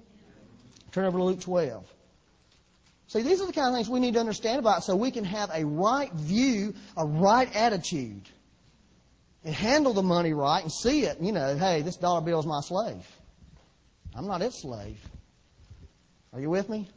Turn 0.96 1.04
over 1.04 1.18
to 1.18 1.24
Luke 1.24 1.40
12. 1.40 1.84
See, 3.08 3.20
these 3.20 3.42
are 3.42 3.46
the 3.46 3.52
kind 3.52 3.68
of 3.68 3.74
things 3.74 3.86
we 3.86 4.00
need 4.00 4.14
to 4.14 4.20
understand 4.20 4.58
about 4.58 4.82
so 4.82 4.96
we 4.96 5.10
can 5.10 5.24
have 5.24 5.50
a 5.52 5.62
right 5.62 6.10
view, 6.10 6.72
a 6.96 7.04
right 7.04 7.54
attitude, 7.54 8.26
and 9.44 9.54
handle 9.54 9.92
the 9.92 10.02
money 10.02 10.32
right 10.32 10.62
and 10.62 10.72
see 10.72 11.02
it. 11.02 11.18
You 11.20 11.32
know, 11.32 11.54
hey, 11.54 11.82
this 11.82 11.96
dollar 11.96 12.22
bill 12.22 12.40
is 12.40 12.46
my 12.46 12.62
slave. 12.62 13.06
I'm 14.14 14.26
not 14.26 14.40
its 14.40 14.62
slave. 14.62 14.98
Are 16.32 16.40
you 16.40 16.48
with 16.48 16.70
me? 16.70 16.88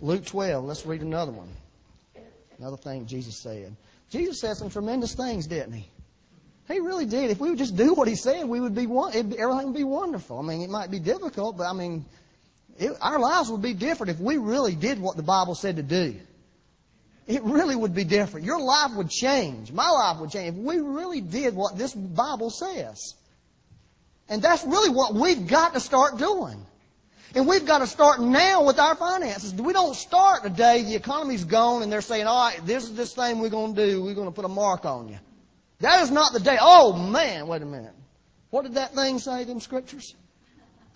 Luke 0.00 0.26
12, 0.26 0.64
let's 0.64 0.84
read 0.84 1.02
another 1.02 1.30
one. 1.30 1.50
Another 2.58 2.76
thing 2.76 3.06
Jesus 3.06 3.38
said. 3.40 3.76
Jesus 4.10 4.40
said 4.40 4.56
some 4.56 4.68
tremendous 4.68 5.14
things, 5.14 5.46
didn't 5.46 5.74
he? 5.74 5.88
He 6.66 6.80
really 6.80 7.06
did. 7.06 7.30
If 7.30 7.38
we 7.38 7.50
would 7.50 7.58
just 7.58 7.76
do 7.76 7.94
what 7.94 8.08
he 8.08 8.16
said, 8.16 8.48
we 8.48 8.58
would 8.58 8.74
be 8.74 8.82
everything 8.82 9.66
would 9.66 9.76
be 9.76 9.84
wonderful. 9.84 10.40
I 10.40 10.42
mean, 10.42 10.62
it 10.62 10.70
might 10.70 10.90
be 10.90 10.98
difficult, 10.98 11.56
but 11.56 11.68
I 11.68 11.72
mean, 11.72 12.04
it, 12.78 12.96
our 13.00 13.18
lives 13.18 13.50
would 13.50 13.62
be 13.62 13.74
different 13.74 14.10
if 14.10 14.20
we 14.20 14.36
really 14.36 14.74
did 14.74 15.00
what 15.00 15.16
the 15.16 15.22
Bible 15.22 15.54
said 15.54 15.76
to 15.76 15.82
do. 15.82 16.16
It 17.26 17.42
really 17.42 17.74
would 17.74 17.94
be 17.94 18.04
different. 18.04 18.46
Your 18.46 18.60
life 18.60 18.92
would 18.94 19.10
change. 19.10 19.72
My 19.72 19.88
life 19.88 20.20
would 20.20 20.30
change 20.30 20.56
if 20.56 20.62
we 20.62 20.78
really 20.78 21.20
did 21.20 21.54
what 21.54 21.76
this 21.76 21.92
Bible 21.92 22.50
says. 22.50 23.14
And 24.28 24.42
that's 24.42 24.64
really 24.64 24.90
what 24.90 25.14
we've 25.14 25.46
got 25.46 25.74
to 25.74 25.80
start 25.80 26.18
doing. 26.18 26.64
And 27.34 27.46
we've 27.46 27.66
got 27.66 27.78
to 27.78 27.86
start 27.86 28.20
now 28.20 28.64
with 28.64 28.78
our 28.78 28.94
finances. 28.94 29.52
We 29.52 29.72
don't 29.72 29.94
start 29.94 30.44
the 30.44 30.50
day 30.50 30.84
the 30.84 30.94
economy's 30.94 31.44
gone 31.44 31.82
and 31.82 31.92
they're 31.92 32.00
saying, 32.00 32.26
all 32.26 32.48
right, 32.48 32.64
this 32.64 32.84
is 32.84 32.94
this 32.94 33.12
thing 33.12 33.40
we're 33.40 33.50
going 33.50 33.74
to 33.74 33.86
do. 33.86 34.02
We're 34.02 34.14
going 34.14 34.28
to 34.28 34.34
put 34.34 34.44
a 34.44 34.48
mark 34.48 34.84
on 34.84 35.08
you. 35.08 35.18
That 35.80 36.02
is 36.02 36.10
not 36.10 36.32
the 36.32 36.40
day. 36.40 36.56
Oh 36.60 36.92
man, 36.92 37.48
wait 37.48 37.62
a 37.62 37.66
minute. 37.66 37.92
What 38.50 38.62
did 38.62 38.74
that 38.74 38.94
thing 38.94 39.18
say 39.18 39.42
in 39.42 39.60
scriptures? 39.60 40.14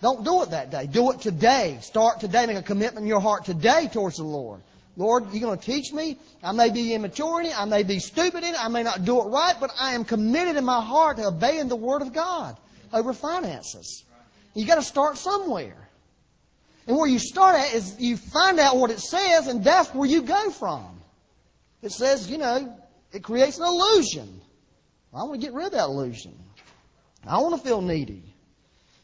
Don't 0.01 0.25
do 0.25 0.41
it 0.41 0.49
that 0.51 0.71
day. 0.71 0.87
Do 0.87 1.11
it 1.11 1.21
today. 1.21 1.77
Start 1.81 2.19
today. 2.19 2.45
Make 2.47 2.57
a 2.57 2.63
commitment 2.63 3.03
in 3.03 3.07
your 3.07 3.21
heart 3.21 3.45
today 3.45 3.87
towards 3.91 4.17
the 4.17 4.23
Lord. 4.23 4.61
Lord, 4.97 5.31
you're 5.31 5.41
going 5.41 5.57
to 5.57 5.65
teach 5.65 5.93
me. 5.93 6.17
I 6.43 6.51
may 6.51 6.69
be 6.69 6.93
immature 6.93 7.39
in 7.39 7.47
it. 7.47 7.59
I 7.59 7.65
may 7.65 7.83
be 7.83 7.99
stupid 7.99 8.43
in 8.43 8.55
it. 8.55 8.63
I 8.63 8.67
may 8.67 8.83
not 8.83 9.05
do 9.05 9.21
it 9.21 9.25
right, 9.25 9.55
but 9.59 9.71
I 9.79 9.93
am 9.93 10.03
committed 10.03 10.57
in 10.57 10.65
my 10.65 10.81
heart 10.81 11.17
to 11.17 11.27
obeying 11.27 11.69
the 11.69 11.75
Word 11.75 12.01
of 12.01 12.13
God 12.13 12.57
over 12.91 13.13
finances. 13.13 14.03
You 14.53 14.65
got 14.65 14.75
to 14.75 14.81
start 14.81 15.17
somewhere. 15.17 15.77
And 16.87 16.97
where 16.97 17.07
you 17.07 17.19
start 17.19 17.55
at 17.55 17.73
is 17.73 17.99
you 17.99 18.17
find 18.17 18.59
out 18.59 18.77
what 18.77 18.91
it 18.91 18.99
says, 18.99 19.47
and 19.47 19.63
that's 19.63 19.93
where 19.93 20.09
you 20.09 20.23
go 20.23 20.49
from. 20.49 20.99
It 21.81 21.91
says, 21.91 22.29
you 22.29 22.37
know, 22.37 22.75
it 23.13 23.23
creates 23.23 23.59
an 23.59 23.65
illusion. 23.65 24.41
I 25.13 25.23
want 25.23 25.39
to 25.39 25.45
get 25.45 25.53
rid 25.53 25.67
of 25.67 25.71
that 25.73 25.85
illusion. 25.85 26.37
I 27.25 27.39
want 27.39 27.55
to 27.55 27.67
feel 27.67 27.81
needy. 27.81 28.30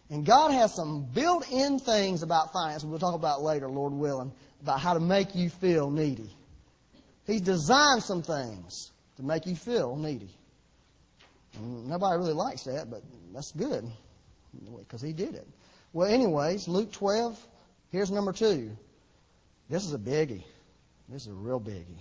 And 0.10 0.26
God 0.26 0.52
has 0.52 0.74
some 0.74 1.04
built 1.14 1.52
in 1.52 1.80
things 1.80 2.24
about 2.24 2.54
finance 2.54 2.84
we'll 2.84 3.00
talk 3.00 3.16
about 3.16 3.42
later, 3.42 3.68
Lord 3.68 3.94
willing, 3.94 4.32
about 4.62 4.80
how 4.80 4.94
to 4.94 5.00
make 5.00 5.36
you 5.36 5.50
feel 5.50 5.90
needy. 5.90 6.34
He's 7.26 7.42
designed 7.42 8.04
some 8.04 8.24
things 8.24 8.92
to 9.18 9.24
make 9.24 9.46
you 9.46 9.56
feel 9.56 9.98
needy. 9.98 10.30
And 11.56 11.88
nobody 11.88 12.18
really 12.18 12.34
likes 12.34 12.64
that, 12.64 12.90
but 12.90 13.02
that's 13.34 13.52
good 13.52 13.86
because 14.78 15.02
He 15.02 15.12
did 15.12 15.36
it. 15.36 15.48
Well, 15.92 16.08
anyways, 16.08 16.68
Luke 16.68 16.92
12, 16.94 17.38
here's 17.92 18.12
number 18.12 18.32
two. 18.32 18.72
This 19.70 19.84
is 19.84 19.94
a 19.94 19.98
biggie. 19.98 20.44
This 21.10 21.24
is 21.24 21.30
a 21.30 21.34
real 21.34 21.60
biggie. 21.60 22.00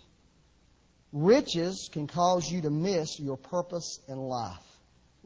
Riches 1.12 1.88
can 1.92 2.06
cause 2.06 2.50
you 2.50 2.60
to 2.62 2.70
miss 2.70 3.18
your 3.18 3.36
purpose 3.36 3.98
in 4.08 4.18
life. 4.18 4.65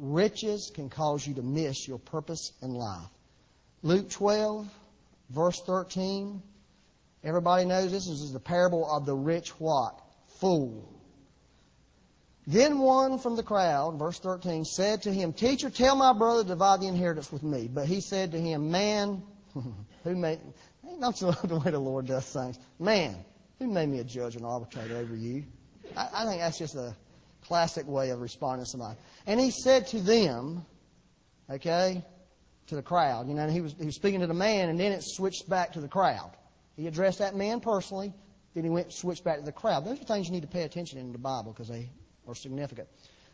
Riches 0.00 0.70
can 0.74 0.88
cause 0.88 1.26
you 1.26 1.34
to 1.34 1.42
miss 1.42 1.86
your 1.86 1.98
purpose 1.98 2.52
in 2.62 2.74
life. 2.74 3.10
Luke 3.82 4.08
12, 4.08 4.66
verse 5.28 5.60
13. 5.60 6.42
Everybody 7.22 7.66
knows 7.66 7.92
this. 7.92 8.08
Is 8.08 8.32
the 8.32 8.40
parable 8.40 8.90
of 8.90 9.04
the 9.04 9.14
rich 9.14 9.50
what? 9.60 10.00
Fool. 10.38 10.88
Then 12.46 12.78
one 12.78 13.18
from 13.18 13.36
the 13.36 13.42
crowd, 13.42 13.98
verse 13.98 14.18
13, 14.18 14.64
said 14.64 15.02
to 15.02 15.12
him, 15.12 15.34
Teacher, 15.34 15.68
tell 15.68 15.94
my 15.94 16.14
brother 16.14 16.42
to 16.42 16.48
divide 16.48 16.80
the 16.80 16.88
inheritance 16.88 17.30
with 17.30 17.42
me. 17.42 17.68
But 17.72 17.86
he 17.86 18.00
said 18.00 18.32
to 18.32 18.40
him, 18.40 18.70
Man, 18.70 19.22
who 20.04 20.16
made, 20.16 20.40
ain't 20.88 20.98
not 20.98 21.16
the 21.16 21.62
way 21.64 21.70
the 21.70 21.78
Lord 21.78 22.06
does 22.06 22.24
things. 22.24 22.58
Man, 22.78 23.16
who 23.58 23.66
made 23.66 23.90
me 23.90 23.98
a 23.98 24.04
judge 24.04 24.36
and 24.36 24.46
arbitrator 24.46 24.96
over 24.96 25.14
you? 25.14 25.44
I, 25.94 26.08
I 26.14 26.24
think 26.24 26.40
that's 26.40 26.58
just 26.58 26.74
a 26.74 26.96
classic 27.46 27.86
way 27.86 28.10
of 28.10 28.20
responding 28.20 28.64
to 28.64 28.70
somebody. 28.70 28.98
And 29.26 29.40
he 29.40 29.50
said 29.50 29.88
to 29.88 30.00
them, 30.00 30.64
okay, 31.48 32.04
to 32.68 32.74
the 32.74 32.82
crowd, 32.82 33.28
you 33.28 33.34
know, 33.34 33.48
he 33.48 33.60
was, 33.60 33.74
he 33.78 33.86
was 33.86 33.94
speaking 33.94 34.20
to 34.20 34.26
the 34.26 34.34
man, 34.34 34.68
and 34.68 34.78
then 34.78 34.92
it 34.92 35.02
switched 35.02 35.48
back 35.48 35.72
to 35.72 35.80
the 35.80 35.88
crowd. 35.88 36.30
He 36.76 36.86
addressed 36.86 37.18
that 37.18 37.34
man 37.34 37.60
personally, 37.60 38.12
then 38.54 38.64
he 38.64 38.70
went 38.70 38.92
switched 38.92 39.24
back 39.24 39.38
to 39.38 39.44
the 39.44 39.52
crowd. 39.52 39.84
Those 39.84 40.00
are 40.00 40.04
things 40.04 40.26
you 40.26 40.32
need 40.32 40.42
to 40.42 40.48
pay 40.48 40.62
attention 40.62 40.98
in 40.98 41.12
the 41.12 41.18
Bible 41.18 41.52
because 41.52 41.68
they 41.68 41.88
are 42.26 42.34
significant. 42.34 42.88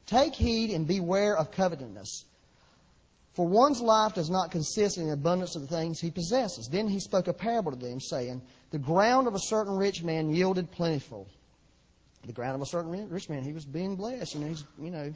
Take 0.06 0.34
heed 0.34 0.70
and 0.70 0.86
beware 0.86 1.36
of 1.36 1.50
covetousness. 1.50 2.24
For 3.34 3.46
one's 3.46 3.82
life 3.82 4.14
does 4.14 4.30
not 4.30 4.50
consist 4.50 4.96
in 4.96 5.08
the 5.08 5.12
abundance 5.12 5.56
of 5.56 5.62
the 5.62 5.68
things 5.68 6.00
he 6.00 6.10
possesses. 6.10 6.68
Then 6.68 6.88
he 6.88 7.00
spoke 7.00 7.28
a 7.28 7.34
parable 7.34 7.72
to 7.72 7.76
them, 7.76 8.00
saying, 8.00 8.40
The 8.70 8.78
ground 8.78 9.28
of 9.28 9.34
a 9.34 9.38
certain 9.38 9.76
rich 9.76 10.02
man 10.02 10.30
yielded 10.30 10.70
plentiful 10.70 11.28
the 12.26 12.32
ground 12.32 12.56
of 12.56 12.62
a 12.62 12.66
certain 12.66 13.08
rich 13.08 13.28
man. 13.28 13.42
He 13.42 13.52
was 13.52 13.64
being 13.64 13.96
blessed, 13.96 14.34
and 14.34 14.48
he's, 14.48 14.64
you 14.78 14.90
know, 14.90 15.12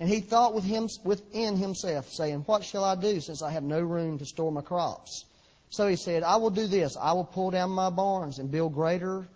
and 0.00 0.08
he 0.08 0.20
thought 0.20 0.54
with 0.54 0.64
him, 0.64 0.88
within 1.04 1.56
himself, 1.56 2.12
saying, 2.12 2.40
What 2.46 2.64
shall 2.64 2.84
I 2.84 2.96
do 2.96 3.20
since 3.20 3.42
I 3.42 3.50
have 3.50 3.62
no 3.62 3.80
room 3.80 4.18
to 4.18 4.24
store 4.24 4.50
my 4.50 4.62
crops? 4.62 5.24
So 5.70 5.86
he 5.86 5.96
said, 5.96 6.22
I 6.22 6.36
will 6.36 6.50
do 6.50 6.66
this. 6.66 6.96
I 7.00 7.12
will 7.12 7.24
pull 7.24 7.50
down 7.50 7.70
my 7.70 7.90
barns 7.90 8.38
and 8.38 8.50
build 8.50 8.74
greater, 8.74 9.28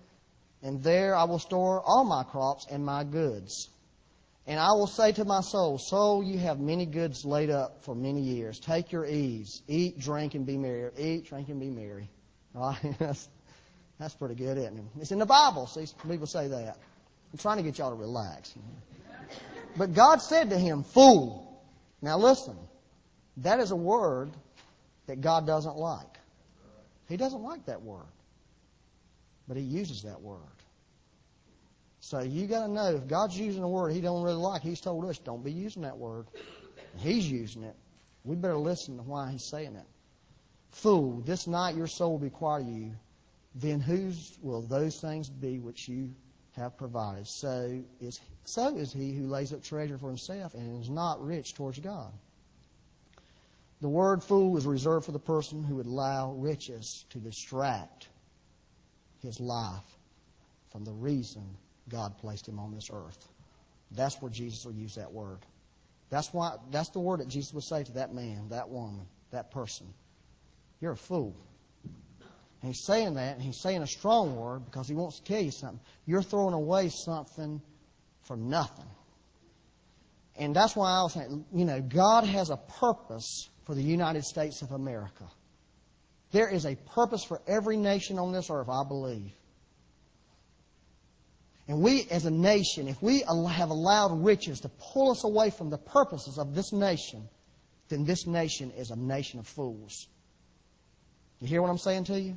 and 0.62 0.82
there 0.82 1.14
I 1.14 1.24
will 1.24 1.38
store 1.38 1.82
all 1.84 2.04
my 2.04 2.24
crops 2.24 2.66
and 2.70 2.84
my 2.84 3.04
goods. 3.04 3.68
And 4.46 4.60
I 4.60 4.72
will 4.72 4.86
say 4.86 5.12
to 5.12 5.24
my 5.24 5.40
soul, 5.40 5.78
Soul, 5.78 6.22
you 6.22 6.38
have 6.38 6.60
many 6.60 6.86
goods 6.86 7.24
laid 7.24 7.50
up 7.50 7.82
for 7.84 7.94
many 7.94 8.20
years. 8.20 8.60
Take 8.60 8.92
your 8.92 9.04
ease. 9.04 9.62
Eat, 9.66 9.98
drink, 9.98 10.34
and 10.34 10.46
be 10.46 10.56
merry. 10.56 10.90
Eat, 10.96 11.26
drink, 11.26 11.48
and 11.48 11.58
be 11.58 11.70
merry. 11.70 12.08
That's, 12.98 13.28
that's 13.98 14.14
pretty 14.14 14.34
good, 14.34 14.56
isn't 14.56 14.78
it? 14.78 14.84
It's 15.00 15.12
in 15.12 15.18
the 15.18 15.26
Bible. 15.26 15.66
See, 15.66 15.86
people 16.08 16.26
say 16.26 16.48
that. 16.48 16.78
I'm 17.32 17.38
trying 17.38 17.58
to 17.58 17.62
get 17.62 17.78
y'all 17.78 17.90
to 17.90 17.96
relax. 17.96 18.54
But 19.76 19.94
God 19.94 20.22
said 20.22 20.50
to 20.50 20.58
him, 20.58 20.84
Fool. 20.84 21.42
Now 22.02 22.18
listen, 22.18 22.56
that 23.38 23.60
is 23.60 23.70
a 23.70 23.76
word 23.76 24.30
that 25.06 25.20
God 25.20 25.46
doesn't 25.46 25.76
like. 25.76 26.18
He 27.08 27.16
doesn't 27.16 27.42
like 27.42 27.66
that 27.66 27.82
word. 27.82 28.06
But 29.48 29.56
he 29.56 29.62
uses 29.62 30.02
that 30.02 30.20
word. 30.20 30.40
So 32.00 32.20
you 32.20 32.46
got 32.46 32.66
to 32.66 32.68
know 32.68 32.94
if 32.94 33.08
God's 33.08 33.38
using 33.38 33.62
a 33.62 33.68
word 33.68 33.92
he 33.92 34.00
don't 34.00 34.22
really 34.22 34.36
like, 34.36 34.62
he's 34.62 34.80
told 34.80 35.04
us 35.06 35.18
don't 35.18 35.44
be 35.44 35.52
using 35.52 35.82
that 35.82 35.98
word. 35.98 36.26
He's 36.98 37.30
using 37.30 37.62
it. 37.62 37.74
We 38.24 38.36
better 38.36 38.56
listen 38.56 38.96
to 38.96 39.02
why 39.02 39.30
he's 39.30 39.44
saying 39.44 39.76
it. 39.76 39.86
Fool, 40.70 41.22
this 41.24 41.46
night 41.46 41.74
your 41.74 41.86
soul 41.86 42.12
will 42.12 42.18
be 42.18 42.30
quiet 42.30 42.64
to 42.64 42.70
you. 42.70 42.92
Then 43.54 43.80
whose 43.80 44.36
will 44.42 44.62
those 44.62 45.00
things 45.00 45.28
be 45.28 45.58
which 45.58 45.88
you 45.88 46.14
have 46.56 46.76
provided. 46.76 47.26
So 47.26 47.82
is, 48.00 48.20
so 48.44 48.76
is 48.76 48.92
he 48.92 49.12
who 49.12 49.26
lays 49.26 49.52
up 49.52 49.62
treasure 49.62 49.98
for 49.98 50.08
himself 50.08 50.54
and 50.54 50.82
is 50.82 50.90
not 50.90 51.24
rich 51.24 51.54
towards 51.54 51.78
God. 51.78 52.12
The 53.80 53.88
word 53.88 54.22
fool 54.22 54.56
is 54.56 54.64
reserved 54.64 55.04
for 55.04 55.12
the 55.12 55.18
person 55.18 55.62
who 55.62 55.76
would 55.76 55.86
allow 55.86 56.32
riches 56.32 57.04
to 57.10 57.18
distract 57.18 58.08
his 59.20 59.38
life 59.38 59.84
from 60.72 60.84
the 60.84 60.92
reason 60.92 61.42
God 61.88 62.16
placed 62.18 62.48
him 62.48 62.58
on 62.58 62.74
this 62.74 62.90
earth. 62.92 63.28
That's 63.90 64.20
where 64.20 64.30
Jesus 64.30 64.64
will 64.64 64.72
use 64.72 64.94
that 64.94 65.12
word. 65.12 65.38
That's 66.08 66.32
why 66.32 66.56
that's 66.70 66.88
the 66.90 67.00
word 67.00 67.20
that 67.20 67.28
Jesus 67.28 67.52
would 67.52 67.64
say 67.64 67.84
to 67.84 67.92
that 67.92 68.14
man, 68.14 68.48
that 68.48 68.70
woman, 68.70 69.06
that 69.30 69.50
person. 69.50 69.86
You're 70.80 70.92
a 70.92 70.96
fool. 70.96 71.36
And 72.62 72.72
he's 72.72 72.84
saying 72.84 73.14
that, 73.14 73.34
and 73.34 73.42
he's 73.42 73.60
saying 73.60 73.82
a 73.82 73.86
strong 73.86 74.36
word 74.36 74.64
because 74.64 74.88
he 74.88 74.94
wants 74.94 75.18
to 75.20 75.24
tell 75.24 75.42
you 75.42 75.50
something. 75.50 75.80
You're 76.06 76.22
throwing 76.22 76.54
away 76.54 76.88
something 76.88 77.60
for 78.22 78.36
nothing. 78.36 78.88
And 80.38 80.54
that's 80.54 80.74
why 80.74 80.90
I 80.90 81.02
was 81.02 81.14
saying, 81.14 81.44
you 81.52 81.64
know, 81.64 81.80
God 81.80 82.24
has 82.24 82.50
a 82.50 82.56
purpose 82.56 83.48
for 83.64 83.74
the 83.74 83.82
United 83.82 84.24
States 84.24 84.62
of 84.62 84.72
America. 84.72 85.24
There 86.32 86.48
is 86.48 86.66
a 86.66 86.76
purpose 86.94 87.24
for 87.24 87.40
every 87.46 87.76
nation 87.76 88.18
on 88.18 88.32
this 88.32 88.50
earth, 88.50 88.68
I 88.68 88.84
believe. 88.84 89.32
And 91.68 91.80
we, 91.80 92.06
as 92.10 92.26
a 92.26 92.30
nation, 92.30 92.86
if 92.88 93.02
we 93.02 93.22
have 93.22 93.70
allowed 93.70 94.24
riches 94.24 94.60
to 94.60 94.68
pull 94.68 95.10
us 95.10 95.24
away 95.24 95.50
from 95.50 95.70
the 95.70 95.78
purposes 95.78 96.38
of 96.38 96.54
this 96.54 96.72
nation, 96.72 97.28
then 97.88 98.04
this 98.04 98.26
nation 98.26 98.72
is 98.72 98.90
a 98.90 98.96
nation 98.96 99.40
of 99.40 99.46
fools. 99.46 100.06
You 101.40 101.48
hear 101.48 101.62
what 101.62 101.70
I'm 101.70 101.78
saying 101.78 102.04
to 102.04 102.20
you? 102.20 102.36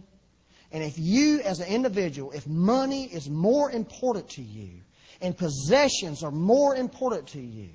And 0.72 0.84
if 0.84 1.00
you, 1.00 1.42
as 1.42 1.60
an 1.60 1.68
individual, 1.68 2.32
if 2.32 2.46
money 2.46 3.06
is 3.06 3.30
more 3.30 3.72
important 3.72 4.30
to 4.32 4.42
you, 4.42 4.70
and 5.22 5.38
possessions 5.38 6.24
are 6.24 6.32
more 6.32 6.76
important 6.76 7.28
to 7.30 7.42
you, 7.42 7.70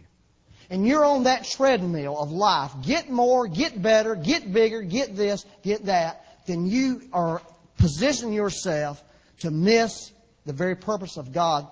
and 0.71 0.87
you're 0.87 1.05
on 1.05 1.25
that 1.25 1.45
treadmill 1.45 2.19
of 2.19 2.31
life, 2.31 2.73
get 2.83 3.11
more, 3.11 3.47
get 3.47 3.81
better, 3.81 4.15
get 4.15 4.51
bigger, 4.53 4.81
get 4.83 5.15
this, 5.15 5.45
get 5.63 5.87
that, 5.87 6.25
then 6.47 6.67
you 6.67 7.03
are 7.13 7.43
positioning 7.79 8.35
yourself 8.35 9.03
to 9.41 9.51
miss 9.51 10.11
the 10.47 10.53
very 10.53 10.77
purpose 10.77 11.17
of 11.17 11.33
God 11.33 11.67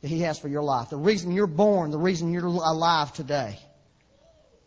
that 0.00 0.08
He 0.08 0.20
has 0.20 0.38
for 0.38 0.48
your 0.48 0.62
life. 0.62 0.90
The 0.90 0.96
reason 0.96 1.30
you're 1.30 1.46
born, 1.46 1.90
the 1.90 1.98
reason 1.98 2.32
you're 2.32 2.44
alive 2.44 3.12
today. 3.12 3.58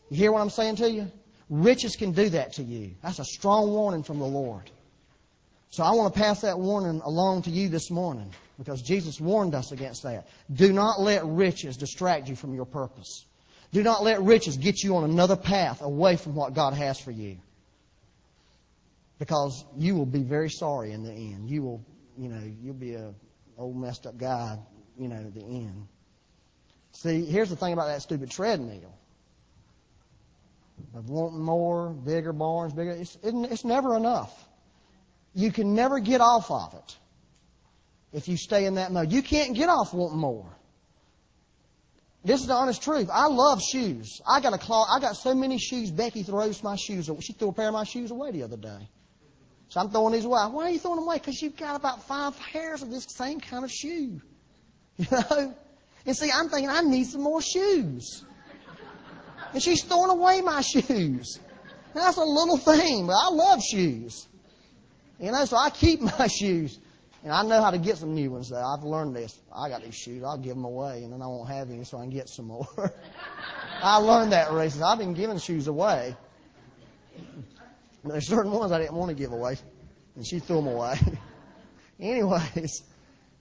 You 0.10 0.18
hear 0.18 0.32
what 0.32 0.42
I'm 0.42 0.50
saying 0.50 0.78
to 0.78 0.90
you? 0.90 1.12
Riches 1.50 1.96
can 1.96 2.12
do 2.12 2.30
that 2.30 2.54
to 2.54 2.63
you. 2.63 2.96
That's 3.01 3.20
a 3.20 3.25
strong 3.25 3.72
warning 3.72 4.04
from 4.04 4.20
the 4.20 4.25
Lord. 4.25 4.70
So 5.70 5.84
I 5.84 5.92
want 5.92 6.13
to 6.13 6.20
pass 6.20 6.42
that 6.42 6.60
warning 6.60 7.01
along 7.04 7.44
to 7.44 7.50
you 7.50 7.70
this 7.70 7.89
morning 7.92 8.34
because 8.58 8.82
Jesus 8.82 9.20
warned 9.20 9.54
us 9.54 9.72
against 9.72 10.04
that. 10.04 10.27
Do 10.51 10.74
not 10.74 11.00
let 11.00 11.25
riches 11.25 11.77
distract 11.77 12.27
you 12.27 12.36
from 12.36 12.54
your 12.54 12.66
purpose. 12.66 13.25
Do 13.72 13.84
not 13.84 14.04
let 14.04 14.22
riches 14.22 14.58
get 14.58 14.82
you 14.82 14.96
on 14.96 15.04
another 15.04 15.36
path 15.36 15.82
away 15.82 16.16
from 16.16 16.36
what 16.36 16.54
God 16.54 16.74
has 16.74 17.00
for 17.00 17.12
you. 17.12 17.38
Because 19.20 19.66
you 19.75 19.96
will 19.96 20.06
be 20.06 20.24
very 20.24 20.50
sorry 20.50 20.92
in 20.92 21.04
the 21.04 21.12
end. 21.12 21.50
You 21.50 21.63
will, 21.63 21.86
you 22.18 22.30
know, 22.30 22.42
you'll 22.62 22.74
be 22.74 22.94
a 22.94 23.13
old 23.58 23.75
messed 23.75 24.06
up 24.06 24.18
guy, 24.18 24.58
you 24.98 25.08
know, 25.08 25.16
at 25.16 25.34
the 25.34 25.44
end. 25.44 25.88
See, 26.94 27.25
here's 27.25 27.50
the 27.50 27.56
thing 27.56 27.74
about 27.74 27.88
that 27.88 28.01
stupid 28.01 28.32
treadmill. 28.32 28.94
Of 30.96 31.10
wanting 31.10 31.42
more, 31.42 31.90
bigger 31.90 32.34
barns, 32.34 32.74
bigger, 32.74 32.92
it's, 32.92 33.18
it's 33.24 33.66
never 33.66 33.96
enough. 33.96 34.32
You 35.34 35.52
can 35.52 35.76
never 35.76 36.00
get 36.00 36.22
off 36.22 36.50
of 36.50 36.74
it 36.74 36.98
if 38.14 38.28
you 38.28 38.38
stay 38.38 38.66
in 38.66 38.76
that 38.76 38.92
mode. 38.92 39.12
You 39.12 39.22
can't 39.22 39.56
get 39.56 39.70
off 39.70 39.94
wanting 39.94 40.20
more. 40.20 40.50
This 42.24 42.42
is 42.42 42.48
the 42.48 42.54
honest 42.54 42.82
truth. 42.82 43.10
I 43.12 43.28
love 43.28 43.62
shoes. 43.62 44.22
I 44.28 44.42
got 44.42 44.54
a 44.54 44.58
claw. 44.58 44.86
I 44.90 45.00
got 45.00 45.16
so 45.16 45.34
many 45.34 45.58
shoes. 45.58 45.92
Becky 45.92 46.24
throws 46.24 46.62
my 46.64 46.76
shoes. 46.76 47.08
Away. 47.10 47.22
She 47.22 47.34
threw 47.34 47.50
a 47.50 47.54
pair 47.54 47.68
of 47.68 47.74
my 47.74 47.84
shoes 47.84 48.12
away 48.12 48.32
the 48.32 48.44
other 48.44 48.58
day. 48.58 48.90
So 49.70 49.80
I'm 49.80 49.90
throwing 49.90 50.14
these 50.14 50.26
away. 50.26 50.42
Why 50.52 50.66
are 50.66 50.70
you 50.70 50.80
throwing 50.80 50.98
them 50.98 51.06
away? 51.06 51.18
Because 51.18 51.42
you've 51.42 51.58
got 51.58 51.76
about 51.76 52.04
five 52.04 52.38
pairs 52.40 52.82
of 52.82 52.90
this 52.90 53.06
same 53.10 53.40
kind 53.40 53.64
of 53.64 53.72
shoe. 53.72 54.22
You 54.98 55.06
know? 55.12 55.56
And 56.08 56.18
see, 56.18 56.32
I'm 56.34 56.50
thinking 56.50 56.70
I 56.70 56.82
need 56.82 57.06
some 57.06 57.22
more 57.22 57.42
shoes. 57.42 58.24
And 59.58 59.64
she's 59.64 59.82
throwing 59.82 60.12
away 60.12 60.42
my 60.42 60.62
shoes. 60.62 61.40
Now, 61.96 62.02
that's 62.04 62.18
a 62.18 62.24
little 62.24 62.58
thing, 62.58 63.08
but 63.08 63.14
I 63.14 63.30
love 63.32 63.60
shoes. 63.64 64.28
You 65.20 65.32
know, 65.32 65.46
so 65.46 65.58
I 65.58 65.72
keep 65.72 66.00
my 66.20 66.28
shoes. 66.28 66.78
And 67.24 67.32
I 67.32 67.42
know 67.42 67.60
how 67.64 67.72
to 67.72 67.80
get 67.80 67.98
some 67.98 68.14
new 68.14 68.30
ones, 68.30 68.50
though. 68.50 68.64
I've 68.64 68.84
learned 68.84 69.16
this. 69.16 69.36
I 69.52 69.68
got 69.70 69.82
these 69.82 69.96
shoes. 69.96 70.22
I'll 70.24 70.38
give 70.38 70.54
them 70.54 70.64
away, 70.64 71.02
and 71.02 71.12
then 71.12 71.24
I 71.24 71.26
won't 71.26 71.50
have 71.50 71.72
any 71.72 71.86
so 71.86 71.98
I 71.98 72.02
can 72.02 72.12
get 72.12 72.30
some 72.30 72.46
more. 72.46 72.68
I 73.82 73.98
learned 73.98 74.32
that 74.34 74.52
recently. 74.52 74.84
I've 74.84 75.00
been 75.00 75.16
giving 75.16 75.40
shoes 75.40 75.66
away. 75.66 76.16
There's 78.06 78.28
certain 78.28 78.52
ones 78.52 78.72
I 78.72 78.78
didn't 78.78 78.94
want 78.94 79.10
to 79.10 79.16
give 79.16 79.32
away, 79.32 79.58
and 80.16 80.24
she 80.24 80.38
threw 80.38 80.58
them 80.58 80.68
away. 80.68 81.00
Anyways, 82.00 82.84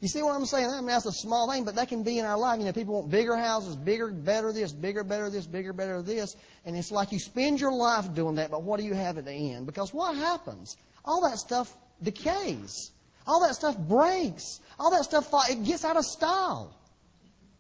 you 0.00 0.08
see 0.08 0.22
what 0.22 0.36
I'm 0.36 0.44
saying? 0.44 0.68
I 0.68 0.76
mean, 0.76 0.88
that's 0.88 1.06
a 1.06 1.12
small 1.12 1.50
thing, 1.50 1.64
but 1.64 1.76
that 1.76 1.88
can 1.88 2.02
be 2.02 2.18
in 2.18 2.26
our 2.26 2.36
life. 2.36 2.58
You 2.58 2.66
know, 2.66 2.72
people 2.72 2.94
want 2.94 3.10
bigger 3.10 3.34
houses, 3.34 3.76
bigger, 3.76 4.08
better 4.08 4.52
this, 4.52 4.70
bigger, 4.70 5.02
better 5.02 5.30
this, 5.30 5.46
bigger, 5.46 5.72
better 5.72 6.02
this. 6.02 6.36
And 6.66 6.76
it's 6.76 6.90
like 6.90 7.12
you 7.12 7.18
spend 7.18 7.60
your 7.60 7.72
life 7.72 8.12
doing 8.14 8.34
that, 8.34 8.50
but 8.50 8.62
what 8.62 8.78
do 8.78 8.84
you 8.84 8.92
have 8.92 9.16
at 9.16 9.24
the 9.24 9.32
end? 9.32 9.64
Because 9.64 9.94
what 9.94 10.14
happens? 10.14 10.76
All 11.04 11.22
that 11.28 11.38
stuff 11.38 11.74
decays. 12.02 12.90
All 13.26 13.40
that 13.46 13.54
stuff 13.54 13.78
breaks. 13.78 14.60
All 14.78 14.90
that 14.90 15.04
stuff, 15.04 15.30
it 15.48 15.64
gets 15.64 15.84
out 15.84 15.96
of 15.96 16.04
style. 16.04 16.76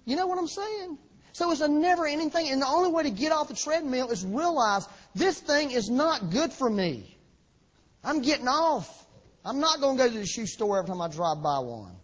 You 0.04 0.16
know 0.16 0.26
what 0.26 0.38
I'm 0.38 0.46
saying? 0.46 0.98
So 1.32 1.50
it's 1.50 1.62
a 1.62 1.68
never 1.68 2.06
ending 2.06 2.30
thing. 2.30 2.50
And 2.50 2.60
the 2.60 2.66
only 2.66 2.90
way 2.90 3.04
to 3.04 3.10
get 3.10 3.32
off 3.32 3.48
the 3.48 3.54
treadmill 3.54 4.10
is 4.10 4.24
realize 4.24 4.86
this 5.14 5.40
thing 5.40 5.70
is 5.70 5.88
not 5.88 6.30
good 6.30 6.52
for 6.52 6.68
me. 6.68 7.16
I'm 8.04 8.20
getting 8.20 8.46
off. 8.46 9.06
I'm 9.44 9.58
not 9.58 9.80
going 9.80 9.96
to 9.96 10.04
go 10.04 10.10
to 10.10 10.18
the 10.18 10.26
shoe 10.26 10.46
store 10.46 10.78
every 10.78 10.88
time 10.88 11.00
I 11.00 11.08
drive 11.08 11.42
by 11.42 11.58
one. 11.60 11.96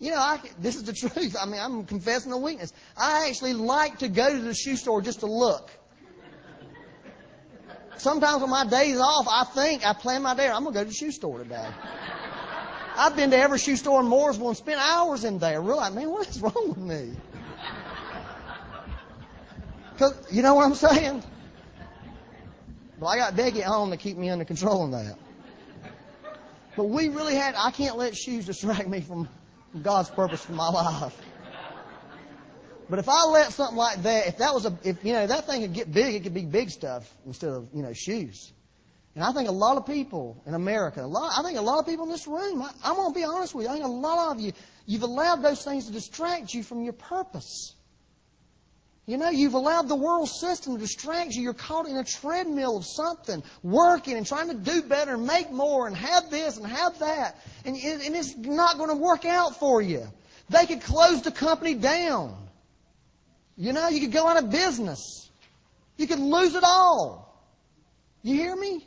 You 0.00 0.10
know, 0.10 0.16
I, 0.16 0.40
this 0.58 0.76
is 0.76 0.84
the 0.84 0.92
truth. 1.08 1.36
I 1.40 1.46
mean, 1.46 1.60
I'm 1.60 1.84
confessing 1.84 2.32
a 2.32 2.38
weakness. 2.38 2.72
I 2.96 3.28
actually 3.28 3.52
like 3.52 3.98
to 3.98 4.08
go 4.08 4.34
to 4.34 4.40
the 4.40 4.54
shoe 4.54 4.76
store 4.76 5.02
just 5.02 5.20
to 5.20 5.26
look. 5.26 5.70
Sometimes 7.98 8.40
when 8.40 8.50
my 8.50 8.66
day's 8.66 8.98
off, 8.98 9.26
I 9.30 9.44
think, 9.54 9.86
I 9.86 9.92
plan 9.92 10.22
my 10.22 10.34
day, 10.34 10.48
I'm 10.48 10.62
going 10.62 10.72
to 10.72 10.80
go 10.80 10.84
to 10.84 10.88
the 10.88 10.94
shoe 10.94 11.12
store 11.12 11.38
today. 11.38 11.68
I've 12.96 13.14
been 13.14 13.30
to 13.30 13.36
every 13.36 13.58
shoe 13.58 13.76
store 13.76 14.00
in 14.00 14.06
Mooresville 14.06 14.48
and 14.48 14.56
spent 14.56 14.80
hours 14.80 15.24
in 15.24 15.38
there. 15.38 15.60
Realize, 15.60 15.94
man, 15.94 16.10
what 16.10 16.26
is 16.26 16.40
wrong 16.40 16.68
with 16.68 16.78
me? 16.78 17.12
Cause 19.98 20.14
you 20.30 20.40
know 20.40 20.54
what 20.54 20.64
I'm 20.64 20.74
saying? 20.74 21.22
Well, 22.98 23.10
I 23.10 23.18
got 23.18 23.36
Becky 23.36 23.62
at 23.62 23.68
home 23.68 23.90
to 23.90 23.98
keep 23.98 24.16
me 24.16 24.30
under 24.30 24.46
control 24.46 24.80
on 24.80 24.92
that. 24.92 25.18
But 26.74 26.84
we 26.84 27.10
really 27.10 27.34
had, 27.34 27.54
I 27.54 27.70
can't 27.70 27.98
let 27.98 28.16
shoes 28.16 28.46
distract 28.46 28.88
me 28.88 29.02
from 29.02 29.28
God's 29.82 30.10
purpose 30.10 30.44
for 30.44 30.52
my 30.52 30.68
life. 30.68 31.16
But 32.88 32.98
if 32.98 33.08
I 33.08 33.24
let 33.26 33.52
something 33.52 33.76
like 33.76 34.02
that, 34.02 34.26
if 34.26 34.38
that 34.38 34.52
was 34.52 34.66
a, 34.66 34.76
if, 34.82 35.04
you 35.04 35.12
know, 35.12 35.24
that 35.24 35.46
thing 35.46 35.62
could 35.62 35.72
get 35.72 35.92
big, 35.92 36.16
it 36.16 36.24
could 36.24 36.34
be 36.34 36.44
big 36.44 36.70
stuff 36.70 37.08
instead 37.24 37.50
of, 37.50 37.68
you 37.72 37.82
know, 37.82 37.92
shoes. 37.92 38.52
And 39.14 39.22
I 39.22 39.32
think 39.32 39.48
a 39.48 39.52
lot 39.52 39.76
of 39.76 39.86
people 39.86 40.42
in 40.44 40.54
America, 40.54 41.04
a 41.04 41.06
lot, 41.06 41.38
I 41.38 41.42
think 41.44 41.56
a 41.56 41.62
lot 41.62 41.78
of 41.78 41.86
people 41.86 42.04
in 42.06 42.10
this 42.10 42.26
room, 42.26 42.62
I, 42.62 42.70
I'm 42.82 42.96
going 42.96 43.12
to 43.12 43.18
be 43.18 43.24
honest 43.24 43.54
with 43.54 43.66
you, 43.66 43.70
I 43.70 43.74
think 43.74 43.84
a 43.84 43.88
lot 43.88 44.32
of 44.34 44.40
you, 44.40 44.52
you've 44.86 45.04
allowed 45.04 45.42
those 45.42 45.64
things 45.64 45.86
to 45.86 45.92
distract 45.92 46.52
you 46.52 46.64
from 46.64 46.82
your 46.82 46.92
purpose. 46.92 47.74
You 49.10 49.16
know, 49.16 49.28
you've 49.28 49.54
allowed 49.54 49.88
the 49.88 49.96
world 49.96 50.28
system 50.28 50.74
to 50.74 50.80
distract 50.80 51.34
you. 51.34 51.42
You're 51.42 51.52
caught 51.52 51.88
in 51.88 51.96
a 51.96 52.04
treadmill 52.04 52.76
of 52.76 52.86
something, 52.86 53.42
working 53.60 54.16
and 54.16 54.24
trying 54.24 54.50
to 54.50 54.54
do 54.54 54.82
better 54.82 55.14
and 55.14 55.26
make 55.26 55.50
more 55.50 55.88
and 55.88 55.96
have 55.96 56.30
this 56.30 56.56
and 56.56 56.64
have 56.64 56.96
that. 57.00 57.36
And, 57.64 57.74
and 57.74 58.14
it's 58.14 58.36
not 58.36 58.78
going 58.78 58.88
to 58.88 58.94
work 58.94 59.24
out 59.24 59.58
for 59.58 59.82
you. 59.82 60.06
They 60.48 60.64
could 60.64 60.82
close 60.82 61.22
the 61.22 61.32
company 61.32 61.74
down. 61.74 62.36
You 63.56 63.72
know, 63.72 63.88
you 63.88 63.98
could 63.98 64.12
go 64.12 64.28
out 64.28 64.40
of 64.40 64.48
business. 64.52 65.28
You 65.96 66.06
could 66.06 66.20
lose 66.20 66.54
it 66.54 66.62
all. 66.62 67.36
You 68.22 68.36
hear 68.36 68.54
me? 68.54 68.86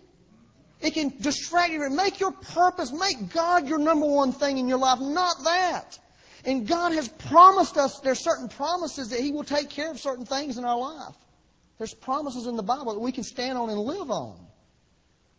It 0.79 0.93
can 0.93 1.15
distract 1.19 1.73
you. 1.73 1.89
Make 1.89 2.21
your 2.21 2.31
purpose, 2.31 2.93
make 2.93 3.33
God 3.33 3.67
your 3.67 3.77
number 3.77 4.05
one 4.05 4.31
thing 4.31 4.57
in 4.57 4.69
your 4.69 4.79
life, 4.79 5.01
not 5.01 5.43
that. 5.43 5.99
And 6.45 6.67
God 6.67 6.91
has 6.93 7.07
promised 7.07 7.77
us, 7.77 7.99
there's 7.99 8.19
certain 8.19 8.49
promises 8.49 9.09
that 9.09 9.19
He 9.19 9.31
will 9.31 9.43
take 9.43 9.69
care 9.69 9.91
of 9.91 9.99
certain 9.99 10.25
things 10.25 10.57
in 10.57 10.65
our 10.65 10.77
life. 10.77 11.15
There's 11.77 11.93
promises 11.93 12.47
in 12.47 12.55
the 12.55 12.63
Bible 12.63 12.93
that 12.93 12.99
we 12.99 13.11
can 13.11 13.23
stand 13.23 13.57
on 13.57 13.69
and 13.69 13.79
live 13.79 14.11
on. 14.11 14.37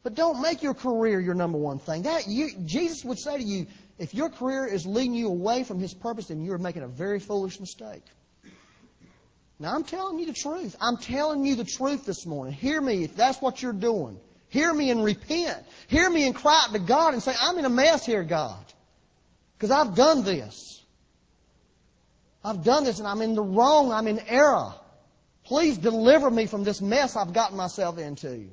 But 0.02 0.14
don't 0.14 0.42
make 0.42 0.62
your 0.62 0.74
career 0.74 1.20
your 1.20 1.34
number 1.34 1.58
one 1.58 1.78
thing. 1.78 2.02
That 2.02 2.26
you, 2.28 2.50
Jesus 2.64 3.04
would 3.04 3.18
say 3.18 3.36
to 3.36 3.42
you, 3.42 3.66
if 3.98 4.12
your 4.14 4.28
career 4.28 4.66
is 4.66 4.86
leading 4.86 5.14
you 5.14 5.28
away 5.28 5.64
from 5.64 5.78
His 5.78 5.94
purpose, 5.94 6.26
then 6.26 6.42
you're 6.42 6.58
making 6.58 6.82
a 6.82 6.88
very 6.88 7.20
foolish 7.20 7.60
mistake. 7.60 8.02
Now 9.58 9.74
I'm 9.74 9.84
telling 9.84 10.18
you 10.18 10.26
the 10.26 10.32
truth. 10.32 10.76
I'm 10.80 10.96
telling 10.96 11.44
you 11.44 11.54
the 11.54 11.64
truth 11.64 12.04
this 12.04 12.26
morning. 12.26 12.54
Hear 12.54 12.80
me 12.80 13.04
if 13.04 13.14
that's 13.14 13.40
what 13.40 13.62
you're 13.62 13.72
doing. 13.72 14.18
Hear 14.48 14.72
me 14.72 14.90
and 14.90 15.02
repent. 15.04 15.64
Hear 15.88 16.08
me 16.10 16.26
and 16.26 16.34
cry 16.34 16.64
out 16.66 16.72
to 16.72 16.78
God 16.78 17.14
and 17.14 17.22
say, 17.22 17.32
I'm 17.40 17.58
in 17.58 17.64
a 17.64 17.70
mess 17.70 18.04
here, 18.04 18.24
God. 18.24 18.64
Because 19.56 19.70
I've 19.70 19.94
done 19.94 20.24
this. 20.24 20.73
I've 22.44 22.62
done 22.62 22.84
this 22.84 22.98
and 22.98 23.08
I'm 23.08 23.22
in 23.22 23.34
the 23.34 23.42
wrong. 23.42 23.90
I'm 23.92 24.06
in 24.06 24.20
error. 24.20 24.74
Please 25.44 25.78
deliver 25.78 26.30
me 26.30 26.46
from 26.46 26.64
this 26.64 26.80
mess 26.80 27.16
I've 27.16 27.32
gotten 27.32 27.56
myself 27.56 27.98
into. 27.98 28.48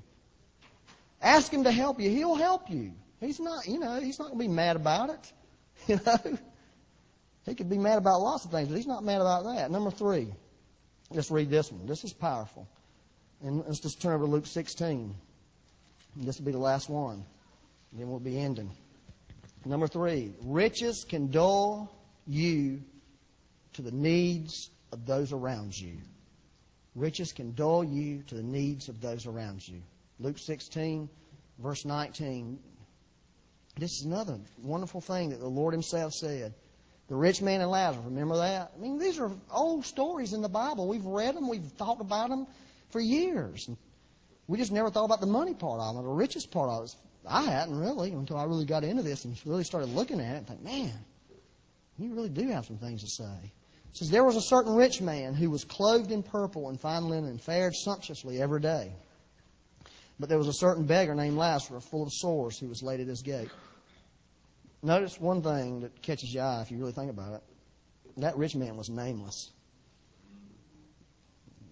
Ask 1.22 1.52
Him 1.52 1.66
to 1.66 1.72
help 1.72 2.00
you. 2.00 2.10
He'll 2.10 2.36
help 2.36 2.70
you. 2.70 2.94
He's 3.20 3.40
not, 3.40 3.68
you 3.68 3.80
know, 3.80 4.00
He's 4.00 4.18
not 4.18 4.30
going 4.30 4.40
to 4.40 4.44
be 4.46 4.54
mad 4.54 4.76
about 4.76 5.10
it. 5.10 5.34
You 5.88 6.00
know? 6.06 6.38
He 7.44 7.56
could 7.56 7.72
be 7.72 7.80
mad 7.80 7.98
about 7.98 8.22
lots 8.22 8.46
of 8.46 8.52
things, 8.52 8.68
but 8.68 8.78
He's 8.78 8.86
not 8.86 9.04
mad 9.04 9.20
about 9.20 9.46
that. 9.46 9.72
Number 9.72 9.90
three. 9.90 10.28
Let's 11.10 11.32
read 11.32 11.50
this 11.50 11.72
one. 11.72 11.88
This 11.88 12.04
is 12.04 12.14
powerful. 12.14 12.68
And 13.44 13.64
let's 13.66 13.80
just 13.80 14.00
turn 14.00 14.14
over 14.14 14.26
to 14.26 14.32
Luke 14.32 14.46
16. 14.46 15.16
And 16.16 16.28
this 16.28 16.38
will 16.38 16.46
be 16.46 16.52
the 16.52 16.60
last 16.60 16.88
one. 16.88 17.26
Then 17.94 18.10
we'll 18.10 18.20
be 18.20 18.40
ending. 18.40 18.70
Number 19.66 19.88
three, 19.88 20.34
riches 20.44 21.04
can 21.04 21.32
dull 21.32 21.92
you 22.28 22.82
to 23.82 23.89
the 23.89 23.96
needs 23.98 24.70
of 24.91 25.06
those 25.06 25.32
around 25.32 25.80
you. 25.80 25.98
Riches 26.96 27.32
can 27.32 27.54
dull 27.54 27.84
you 27.84 28.24
to 28.28 28.36
the 28.36 28.44
needs 28.44 28.89
of 28.89 29.02
those 29.02 29.26
around 29.26 29.67
you. 29.67 29.82
Luke 30.20 30.38
16, 30.38 31.10
verse 31.60 31.86
19. 31.86 32.60
This 33.78 34.00
is 34.00 34.06
another 34.06 34.38
wonderful 34.62 35.02
thing 35.02 35.30
that 35.30 35.39
the 35.39 35.48
Lord 35.48 35.74
Himself 35.74 36.13
said. 36.13 36.54
The 37.08 37.15
rich 37.15 37.41
man 37.41 37.62
and 37.62 37.72
Lazarus, 37.72 38.06
remember 38.06 38.38
that? 38.38 38.72
I 38.76 38.80
mean, 38.80 39.00
these 39.00 39.20
are 39.20 39.32
old 39.52 39.86
stories 39.86 40.34
in 40.34 40.41
the 40.41 40.50
Bible. 40.50 40.88
We've 40.88 41.06
read 41.06 41.36
them, 41.36 41.50
we've 41.50 41.63
thought 41.63 42.02
about 42.02 42.30
them 42.30 42.48
for 42.89 43.00
years. 43.00 43.70
We 44.48 44.58
just 44.58 44.72
never 44.72 44.89
thought 44.89 45.06
about 45.06 45.22
the 45.22 45.28
money 45.28 45.54
part 45.54 45.80
of 45.80 45.98
it, 45.98 46.02
the 46.04 46.10
richest 46.10 46.52
part 46.52 46.70
of 46.70 46.86
it. 46.86 46.96
I 47.28 47.44
hadn't 47.44 47.80
really 47.80 48.12
until 48.12 48.38
I 48.38 48.44
really 48.44 48.65
got 48.65 48.84
into 48.84 49.04
this 49.04 49.26
and 49.26 49.39
really 49.46 49.63
started 49.63 49.89
looking 49.89 50.20
at 50.20 50.36
it 50.36 50.38
and 50.38 50.48
thought, 50.48 50.63
man, 50.63 50.91
you 51.98 52.13
really 52.13 52.30
do 52.30 52.48
have 52.50 52.65
some 52.65 52.78
things 52.78 53.04
to 53.04 53.10
say. 53.10 53.52
It 53.92 53.98
says, 53.98 54.10
There 54.10 54.24
was 54.24 54.36
a 54.36 54.42
certain 54.42 54.76
rich 54.76 55.02
man 55.02 55.34
who 55.34 55.50
was 55.50 55.64
clothed 55.64 56.12
in 56.12 56.24
purple 56.24 56.70
and 56.70 56.80
fine 56.80 57.10
linen 57.10 57.30
and 57.30 57.42
fared 57.42 57.76
sumptuously 57.76 58.42
every 58.42 58.62
day. 58.62 58.94
But 60.20 60.30
there 60.30 60.38
was 60.38 60.48
a 60.48 60.54
certain 60.54 60.86
beggar 60.86 61.16
named 61.16 61.38
Lazarus, 61.38 61.86
full 61.86 62.04
of 62.04 62.14
sores, 62.14 62.58
who 62.58 62.68
was 62.68 62.84
laid 62.84 63.00
at 63.00 63.08
his 63.08 63.22
gate. 63.22 63.50
Notice 64.84 65.20
one 65.20 65.42
thing 65.42 65.82
that 65.82 66.02
catches 66.02 66.34
your 66.34 66.44
eye 66.44 66.62
if 66.62 66.72
you 66.72 66.78
really 66.78 66.92
think 66.92 67.10
about 67.10 67.34
it. 67.34 67.44
That 68.18 68.38
rich 68.38 68.56
man 68.56 68.78
was 68.78 68.90
nameless. 68.90 69.52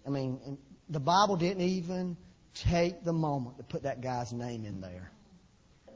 I 0.06 0.10
mean, 0.10 0.58
the 0.90 1.00
Bible 1.00 1.36
didn't 1.36 1.62
even 1.62 2.18
take 2.54 3.04
the 3.04 3.14
moment 3.14 3.58
to 3.58 3.64
put 3.64 3.84
that 3.84 4.02
guy's 4.02 4.34
name 4.34 4.66
in 4.66 4.82
there. 4.82 5.12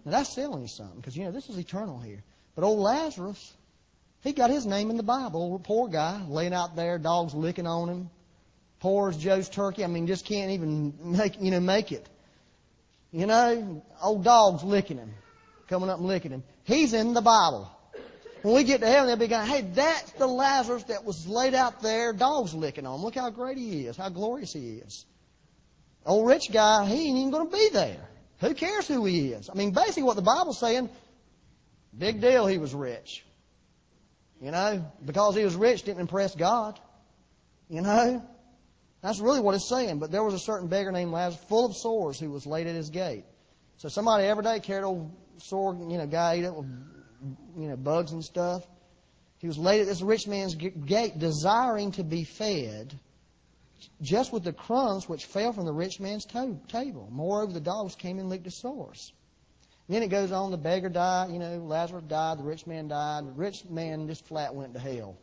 Now 0.05 0.11
that's 0.11 0.35
telling 0.35 0.61
you 0.61 0.67
something, 0.67 0.97
because 0.97 1.15
you 1.15 1.23
know 1.23 1.31
this 1.31 1.49
is 1.49 1.57
eternal 1.57 1.99
here. 1.99 2.23
But 2.55 2.63
old 2.63 2.79
Lazarus, 2.79 3.53
he 4.23 4.33
got 4.33 4.49
his 4.49 4.65
name 4.65 4.89
in 4.89 4.97
the 4.97 5.03
Bible. 5.03 5.59
Poor 5.63 5.87
guy, 5.89 6.21
laying 6.27 6.53
out 6.53 6.75
there, 6.75 6.97
dogs 6.97 7.33
licking 7.33 7.67
on 7.67 7.89
him. 7.89 8.09
Poor 8.79 9.09
as 9.09 9.17
Joe's 9.17 9.49
turkey. 9.49 9.83
I 9.83 9.87
mean, 9.87 10.07
just 10.07 10.25
can't 10.25 10.51
even 10.51 10.93
make 11.01 11.39
you 11.41 11.51
know 11.51 11.59
make 11.59 11.91
it. 11.91 12.07
You 13.11 13.27
know, 13.27 13.83
old 14.01 14.23
dogs 14.23 14.63
licking 14.63 14.97
him, 14.97 15.13
coming 15.67 15.89
up 15.89 15.99
and 15.99 16.07
licking 16.07 16.31
him. 16.31 16.43
He's 16.63 16.93
in 16.93 17.13
the 17.13 17.21
Bible. 17.21 17.69
When 18.41 18.55
we 18.55 18.63
get 18.63 18.81
to 18.81 18.87
heaven, 18.87 19.07
they'll 19.07 19.15
be 19.15 19.27
going, 19.27 19.47
hey, 19.47 19.61
that's 19.61 20.11
the 20.13 20.27
Lazarus 20.27 20.83
that 20.83 21.05
was 21.05 21.27
laid 21.27 21.53
out 21.53 21.81
there, 21.81 22.11
dogs 22.11 22.53
licking 22.53 22.85
on 22.85 22.95
him. 22.95 23.05
Look 23.05 23.15
how 23.15 23.29
great 23.29 23.57
he 23.57 23.85
is, 23.85 23.95
how 23.95 24.09
glorious 24.09 24.51
he 24.51 24.81
is. 24.85 25.05
Old 26.05 26.27
rich 26.27 26.51
guy, 26.51 26.85
he 26.85 27.07
ain't 27.07 27.17
even 27.17 27.31
going 27.31 27.49
to 27.49 27.55
be 27.55 27.69
there. 27.71 28.09
Who 28.39 28.53
cares 28.53 28.87
who 28.87 29.05
he 29.05 29.31
is? 29.31 29.49
I 29.49 29.53
mean, 29.53 29.71
basically 29.71 30.03
what 30.03 30.17
the 30.17 30.21
Bible's 30.21 30.59
saying, 30.59 30.89
big 31.97 32.19
deal 32.19 32.45
he 32.47 32.57
was 32.57 32.73
rich. 32.73 33.23
You 34.43 34.51
know, 34.51 34.91
because 35.05 35.37
he 35.37 35.45
was 35.45 35.55
rich 35.55 35.83
didn't 35.83 36.01
impress 36.01 36.35
God. 36.35 36.77
You 37.69 37.79
know, 37.79 38.21
that's 39.01 39.21
really 39.21 39.39
what 39.39 39.55
it's 39.55 39.69
saying. 39.69 39.99
But 39.99 40.11
there 40.11 40.21
was 40.21 40.33
a 40.33 40.39
certain 40.39 40.67
beggar 40.67 40.91
named 40.91 41.11
Lazarus, 41.11 41.41
full 41.47 41.67
of 41.67 41.77
sores, 41.77 42.19
who 42.19 42.29
was 42.29 42.45
laid 42.45 42.67
at 42.67 42.75
his 42.75 42.89
gate. 42.89 43.23
So 43.77 43.87
somebody 43.87 44.25
every 44.25 44.43
day 44.43 44.59
carried 44.59 44.83
old 44.83 45.11
sore, 45.37 45.73
you 45.89 45.97
know, 45.97 46.05
guy 46.07 46.33
ate 46.33 46.43
it 46.43 46.53
with, 46.53 46.65
you 47.57 47.69
know, 47.69 47.77
bugs 47.77 48.11
and 48.11 48.21
stuff. 48.21 48.67
He 49.39 49.47
was 49.47 49.57
laid 49.57 49.79
at 49.79 49.87
this 49.87 50.01
rich 50.01 50.27
man's 50.27 50.55
gate, 50.55 51.17
desiring 51.17 51.93
to 51.93 52.03
be 52.03 52.25
fed 52.25 52.99
just 54.01 54.33
with 54.33 54.43
the 54.43 54.53
crumbs 54.53 55.07
which 55.07 55.23
fell 55.25 55.53
from 55.53 55.65
the 55.65 55.73
rich 55.73 56.01
man's 56.01 56.25
to- 56.25 56.59
table. 56.67 57.07
Moreover, 57.09 57.53
the 57.53 57.61
dogs 57.61 57.95
came 57.95 58.19
and 58.19 58.27
licked 58.27 58.45
his 58.45 58.59
sores. 58.59 59.13
Then 59.89 60.01
it 60.01 60.07
goes 60.07 60.31
on, 60.31 60.51
the 60.51 60.57
beggar 60.57 60.89
died, 60.89 61.31
you 61.31 61.39
know, 61.39 61.57
Lazarus 61.57 62.05
died, 62.07 62.39
the 62.39 62.43
rich 62.43 62.65
man 62.65 62.87
died. 62.87 63.27
The 63.27 63.31
rich 63.31 63.65
man 63.69 64.07
just 64.07 64.25
flat 64.25 64.55
went 64.55 64.73
to 64.73 64.79
hell. 64.79 65.17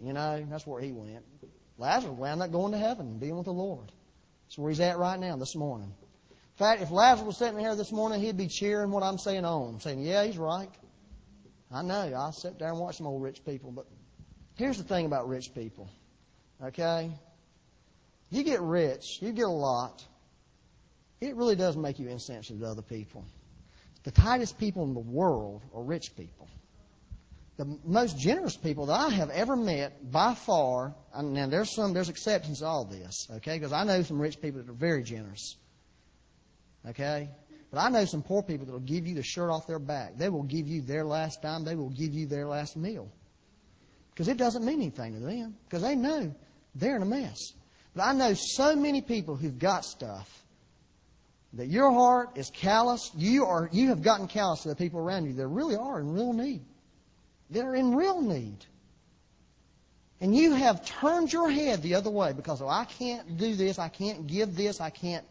You 0.00 0.12
know, 0.12 0.46
that's 0.48 0.66
where 0.66 0.80
he 0.80 0.92
went. 0.92 1.24
Lazarus 1.76 2.14
wound 2.14 2.42
up 2.42 2.52
going 2.52 2.72
to 2.72 2.78
heaven, 2.78 3.06
and 3.06 3.20
being 3.20 3.36
with 3.36 3.46
the 3.46 3.52
Lord. 3.52 3.90
That's 4.46 4.58
where 4.58 4.70
he's 4.70 4.80
at 4.80 4.98
right 4.98 5.18
now 5.18 5.36
this 5.36 5.56
morning. 5.56 5.92
In 6.30 6.56
fact, 6.56 6.82
if 6.82 6.90
Lazarus 6.90 7.26
was 7.26 7.36
sitting 7.36 7.58
here 7.58 7.74
this 7.74 7.90
morning, 7.90 8.20
he'd 8.20 8.36
be 8.36 8.48
cheering 8.48 8.90
what 8.90 9.02
I'm 9.02 9.18
saying 9.18 9.44
on, 9.44 9.80
saying, 9.80 10.02
Yeah, 10.02 10.24
he's 10.24 10.38
right. 10.38 10.70
I 11.72 11.82
know. 11.82 12.14
I 12.16 12.30
sit 12.32 12.58
there 12.58 12.68
and 12.68 12.78
watch 12.78 12.96
some 12.98 13.06
old 13.06 13.22
rich 13.22 13.44
people. 13.44 13.70
But 13.70 13.86
here's 14.56 14.76
the 14.76 14.84
thing 14.84 15.06
about 15.06 15.28
rich 15.28 15.54
people. 15.54 15.88
Okay? 16.62 17.10
You 18.30 18.42
get 18.42 18.60
rich, 18.60 19.18
you 19.20 19.32
get 19.32 19.46
a 19.46 19.48
lot. 19.48 20.04
It 21.20 21.36
really 21.36 21.56
does 21.56 21.76
make 21.76 21.98
you 21.98 22.08
insensitive 22.08 22.60
to 22.60 22.66
other 22.66 22.82
people. 22.82 23.24
The 24.04 24.10
tightest 24.10 24.58
people 24.58 24.84
in 24.84 24.94
the 24.94 25.00
world 25.00 25.62
are 25.74 25.82
rich 25.82 26.16
people. 26.16 26.48
The 27.56 27.78
most 27.84 28.18
generous 28.18 28.56
people 28.56 28.86
that 28.86 28.98
I 28.98 29.10
have 29.10 29.28
ever 29.28 29.54
met 29.54 30.10
by 30.10 30.34
far, 30.34 30.94
and 31.12 31.34
now 31.34 31.46
there's 31.46 31.74
some, 31.74 31.92
there's 31.92 32.08
exceptions 32.08 32.60
to 32.60 32.66
all 32.66 32.86
this, 32.86 33.28
okay? 33.36 33.58
Because 33.58 33.72
I 33.72 33.84
know 33.84 34.02
some 34.02 34.18
rich 34.18 34.40
people 34.40 34.62
that 34.62 34.70
are 34.70 34.72
very 34.72 35.02
generous. 35.02 35.56
Okay? 36.88 37.28
But 37.70 37.80
I 37.80 37.88
know 37.90 38.04
some 38.04 38.22
poor 38.22 38.42
people 38.42 38.66
that 38.66 38.72
will 38.72 38.80
give 38.80 39.06
you 39.06 39.14
the 39.14 39.22
shirt 39.22 39.50
off 39.50 39.66
their 39.66 39.78
back. 39.78 40.16
They 40.16 40.28
will 40.28 40.42
give 40.42 40.66
you 40.66 40.80
their 40.80 41.04
last 41.04 41.42
dime. 41.42 41.64
They 41.64 41.76
will 41.76 41.90
give 41.90 42.14
you 42.14 42.26
their 42.26 42.46
last 42.46 42.76
meal. 42.76 43.10
Because 44.10 44.28
it 44.28 44.36
doesn't 44.36 44.64
mean 44.64 44.80
anything 44.80 45.14
to 45.14 45.20
them. 45.20 45.56
Because 45.68 45.82
they 45.82 45.94
know 45.94 46.34
they're 46.74 46.96
in 46.96 47.02
a 47.02 47.06
mess. 47.06 47.52
But 47.94 48.04
I 48.04 48.12
know 48.12 48.34
so 48.34 48.74
many 48.74 49.02
people 49.02 49.36
who've 49.36 49.58
got 49.58 49.84
stuff 49.84 50.28
that 51.54 51.66
your 51.66 51.90
heart 51.90 52.30
is 52.36 52.50
callous. 52.50 53.10
You 53.16 53.46
are 53.46 53.68
you 53.72 53.88
have 53.88 54.02
gotten 54.02 54.28
callous 54.28 54.62
to 54.62 54.68
the 54.68 54.76
people 54.76 55.00
around 55.00 55.26
you 55.26 55.34
that 55.34 55.46
really 55.46 55.76
are 55.76 55.98
in 55.98 56.12
real 56.12 56.32
need. 56.32 56.62
They're 57.50 57.74
in 57.74 57.94
real 57.94 58.20
need. 58.20 58.64
And 60.20 60.36
you 60.36 60.52
have 60.52 60.84
turned 60.84 61.32
your 61.32 61.50
head 61.50 61.82
the 61.82 61.94
other 61.94 62.10
way 62.10 62.32
because 62.32 62.62
oh 62.62 62.68
I 62.68 62.84
can't 62.84 63.36
do 63.36 63.54
this, 63.54 63.78
I 63.78 63.88
can't 63.88 64.26
give 64.26 64.54
this, 64.54 64.80
I 64.80 64.90
can't 64.90 65.24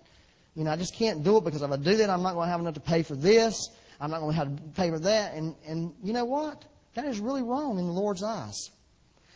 you 0.55 0.65
know, 0.65 0.71
I 0.71 0.75
just 0.75 0.95
can't 0.95 1.23
do 1.23 1.38
it 1.38 1.45
because 1.45 1.62
if 1.62 1.71
I 1.71 1.77
do 1.77 1.97
that 1.97 2.10
I'm 2.10 2.23
not 2.23 2.34
going 2.34 2.47
to 2.47 2.51
have 2.51 2.60
enough 2.60 2.73
to 2.73 2.82
pay 2.82 3.03
for 3.03 3.15
this, 3.15 3.69
I'm 4.01 4.12
not 4.12 4.19
going 4.19 4.32
to 4.32 4.38
have 4.38 4.55
to 4.55 4.62
pay 4.75 4.89
for 4.89 4.99
that 4.99 5.36
and 5.36 5.55
and 5.65 5.93
you 6.03 6.13
know 6.13 6.25
what? 6.25 6.63
That 6.95 7.05
is 7.05 7.19
really 7.19 7.43
wrong 7.43 7.79
in 7.79 7.86
the 7.86 7.93
Lord's 7.93 8.23
eyes. 8.23 8.71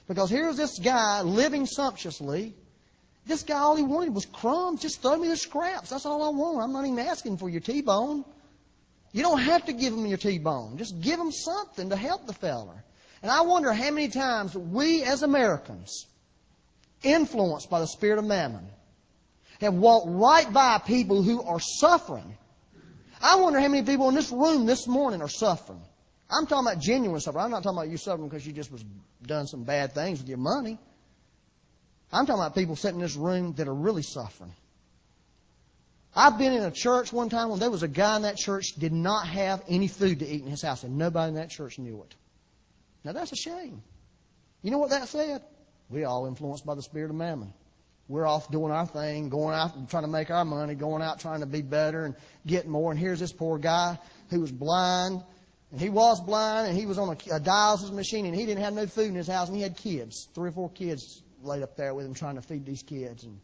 Because 0.07 0.29
here's 0.29 0.57
this 0.57 0.79
guy 0.79 1.21
living 1.21 1.65
sumptuously, 1.65 2.55
this 3.25 3.43
guy, 3.43 3.57
all 3.57 3.75
he 3.75 3.83
wanted 3.83 4.13
was 4.13 4.25
crumbs. 4.25 4.81
Just 4.81 5.01
throw 5.01 5.15
me 5.15 5.29
the 5.29 5.37
scraps. 5.37 5.89
That's 5.89 6.05
all 6.05 6.23
I 6.23 6.29
want. 6.29 6.61
I'm 6.61 6.73
not 6.73 6.85
even 6.85 6.99
asking 6.99 7.37
for 7.37 7.49
your 7.49 7.61
T-bone. 7.61 8.25
You 9.13 9.21
don't 9.21 9.39
have 9.39 9.65
to 9.65 9.73
give 9.73 9.93
him 9.93 10.05
your 10.05 10.17
T-bone. 10.17 10.77
Just 10.77 10.99
give 10.99 11.19
him 11.19 11.31
something 11.31 11.89
to 11.89 11.95
help 11.95 12.27
the 12.27 12.33
feller. 12.33 12.83
And 13.21 13.31
I 13.31 13.41
wonder 13.41 13.71
how 13.71 13.91
many 13.91 14.09
times 14.09 14.53
we 14.55 15.03
as 15.03 15.23
Americans, 15.23 16.05
influenced 17.01 17.69
by 17.69 17.79
the 17.79 17.87
spirit 17.87 18.19
of 18.19 18.25
mammon, 18.25 18.67
have 19.61 19.73
walked 19.73 20.07
right 20.09 20.51
by 20.51 20.79
people 20.79 21.23
who 21.23 21.41
are 21.43 21.59
suffering. 21.59 22.37
I 23.21 23.37
wonder 23.37 23.59
how 23.59 23.69
many 23.69 23.85
people 23.85 24.09
in 24.09 24.15
this 24.15 24.31
room 24.31 24.65
this 24.65 24.85
morning 24.85 25.21
are 25.21 25.29
suffering. 25.29 25.81
I'm 26.29 26.45
talking 26.47 26.67
about 26.67 26.81
genuine 26.81 27.21
suffering. 27.21 27.45
I'm 27.45 27.51
not 27.51 27.63
talking 27.63 27.77
about 27.77 27.89
you 27.89 27.97
suffering 27.97 28.27
because 28.27 28.45
you 28.45 28.51
just 28.51 28.71
was 28.71 28.83
done 29.25 29.47
some 29.47 29.63
bad 29.63 29.93
things 29.93 30.19
with 30.19 30.27
your 30.27 30.39
money. 30.39 30.77
I'm 32.13 32.27
talking 32.27 32.41
about 32.41 32.55
people 32.55 32.75
sitting 32.75 32.99
in 32.99 33.01
this 33.01 33.15
room 33.15 33.53
that 33.53 33.67
are 33.67 33.73
really 33.73 34.03
suffering. 34.03 34.53
I've 36.15 36.37
been 36.37 36.53
in 36.53 36.61
a 36.61 36.71
church 36.71 37.11
one 37.11 37.29
time 37.29 37.49
when 37.49 37.59
there 37.59 37.71
was 37.71 37.81
a 37.81 37.87
guy 37.87 38.17
in 38.17 38.21
that 38.21 38.37
church 38.37 38.73
did 38.77 38.93
not 38.93 39.27
have 39.27 39.63
any 39.67 39.87
food 39.87 40.19
to 40.19 40.27
eat 40.27 40.43
in 40.43 40.47
his 40.47 40.61
house, 40.61 40.83
and 40.83 40.97
nobody 40.97 41.29
in 41.29 41.35
that 41.35 41.49
church 41.49 41.79
knew 41.79 42.03
it. 42.03 42.15
Now 43.03 43.13
that's 43.13 43.31
a 43.31 43.35
shame. 43.35 43.81
You 44.61 44.69
know 44.69 44.77
what 44.77 44.91
that 44.91 45.07
said? 45.07 45.41
We 45.89 46.03
all 46.03 46.27
influenced 46.27 46.65
by 46.65 46.75
the 46.75 46.83
spirit 46.83 47.09
of 47.09 47.15
mammon. 47.15 47.51
We're 48.07 48.27
off 48.27 48.51
doing 48.51 48.71
our 48.71 48.85
thing, 48.85 49.29
going 49.29 49.55
out 49.55 49.75
and 49.75 49.89
trying 49.89 50.03
to 50.03 50.09
make 50.09 50.29
our 50.29 50.45
money, 50.45 50.75
going 50.75 51.01
out 51.01 51.19
trying 51.19 51.39
to 51.39 51.45
be 51.47 51.61
better 51.61 52.05
and 52.05 52.15
get 52.45 52.67
more. 52.67 52.91
And 52.91 52.99
here's 52.99 53.19
this 53.19 53.33
poor 53.33 53.57
guy 53.57 53.97
who 54.29 54.41
was 54.41 54.51
blind, 54.51 55.23
and 55.71 55.81
he 55.81 55.89
was 55.89 56.21
blind, 56.21 56.67
and 56.67 56.77
he 56.77 56.85
was 56.85 56.99
on 56.99 57.09
a, 57.09 57.35
a 57.35 57.39
dialysis 57.39 57.91
machine, 57.91 58.27
and 58.27 58.35
he 58.35 58.45
didn't 58.45 58.63
have 58.63 58.73
no 58.73 58.85
food 58.85 59.07
in 59.07 59.15
his 59.15 59.27
house, 59.27 59.47
and 59.47 59.57
he 59.57 59.63
had 59.63 59.77
kids, 59.77 60.27
three 60.35 60.49
or 60.49 60.51
four 60.51 60.69
kids 60.69 61.23
laid 61.43 61.63
up 61.63 61.75
there 61.75 61.93
with 61.93 62.05
him 62.05 62.13
trying 62.13 62.35
to 62.35 62.41
feed 62.41 62.65
these 62.65 62.83
kids, 62.83 63.23
and 63.23 63.39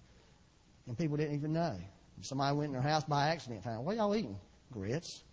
and 0.88 0.98
people 0.98 1.18
didn't 1.18 1.36
even 1.36 1.54
know. 1.54 1.76
Somebody 2.22 2.56
went 2.58 2.68
in 2.68 2.74
their 2.74 2.82
house 2.82 3.04
by 3.06 3.30
accident, 3.30 3.64
and 3.64 3.64
found, 3.64 3.86
what 3.86 3.96
y'all 3.96 4.16
eating? 4.16 4.38
Grits. 4.74 5.24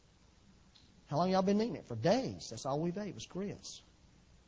How 1.09 1.16
long 1.16 1.31
y'all 1.31 1.42
been 1.42 1.61
eating 1.61 1.76
it? 1.76 1.88
For 1.88 1.96
days. 1.96 2.48
That's 2.50 2.66
all 2.66 2.79
we've 2.79 2.96
ate 2.96 3.14
was 3.14 3.26
grits. 3.26 3.81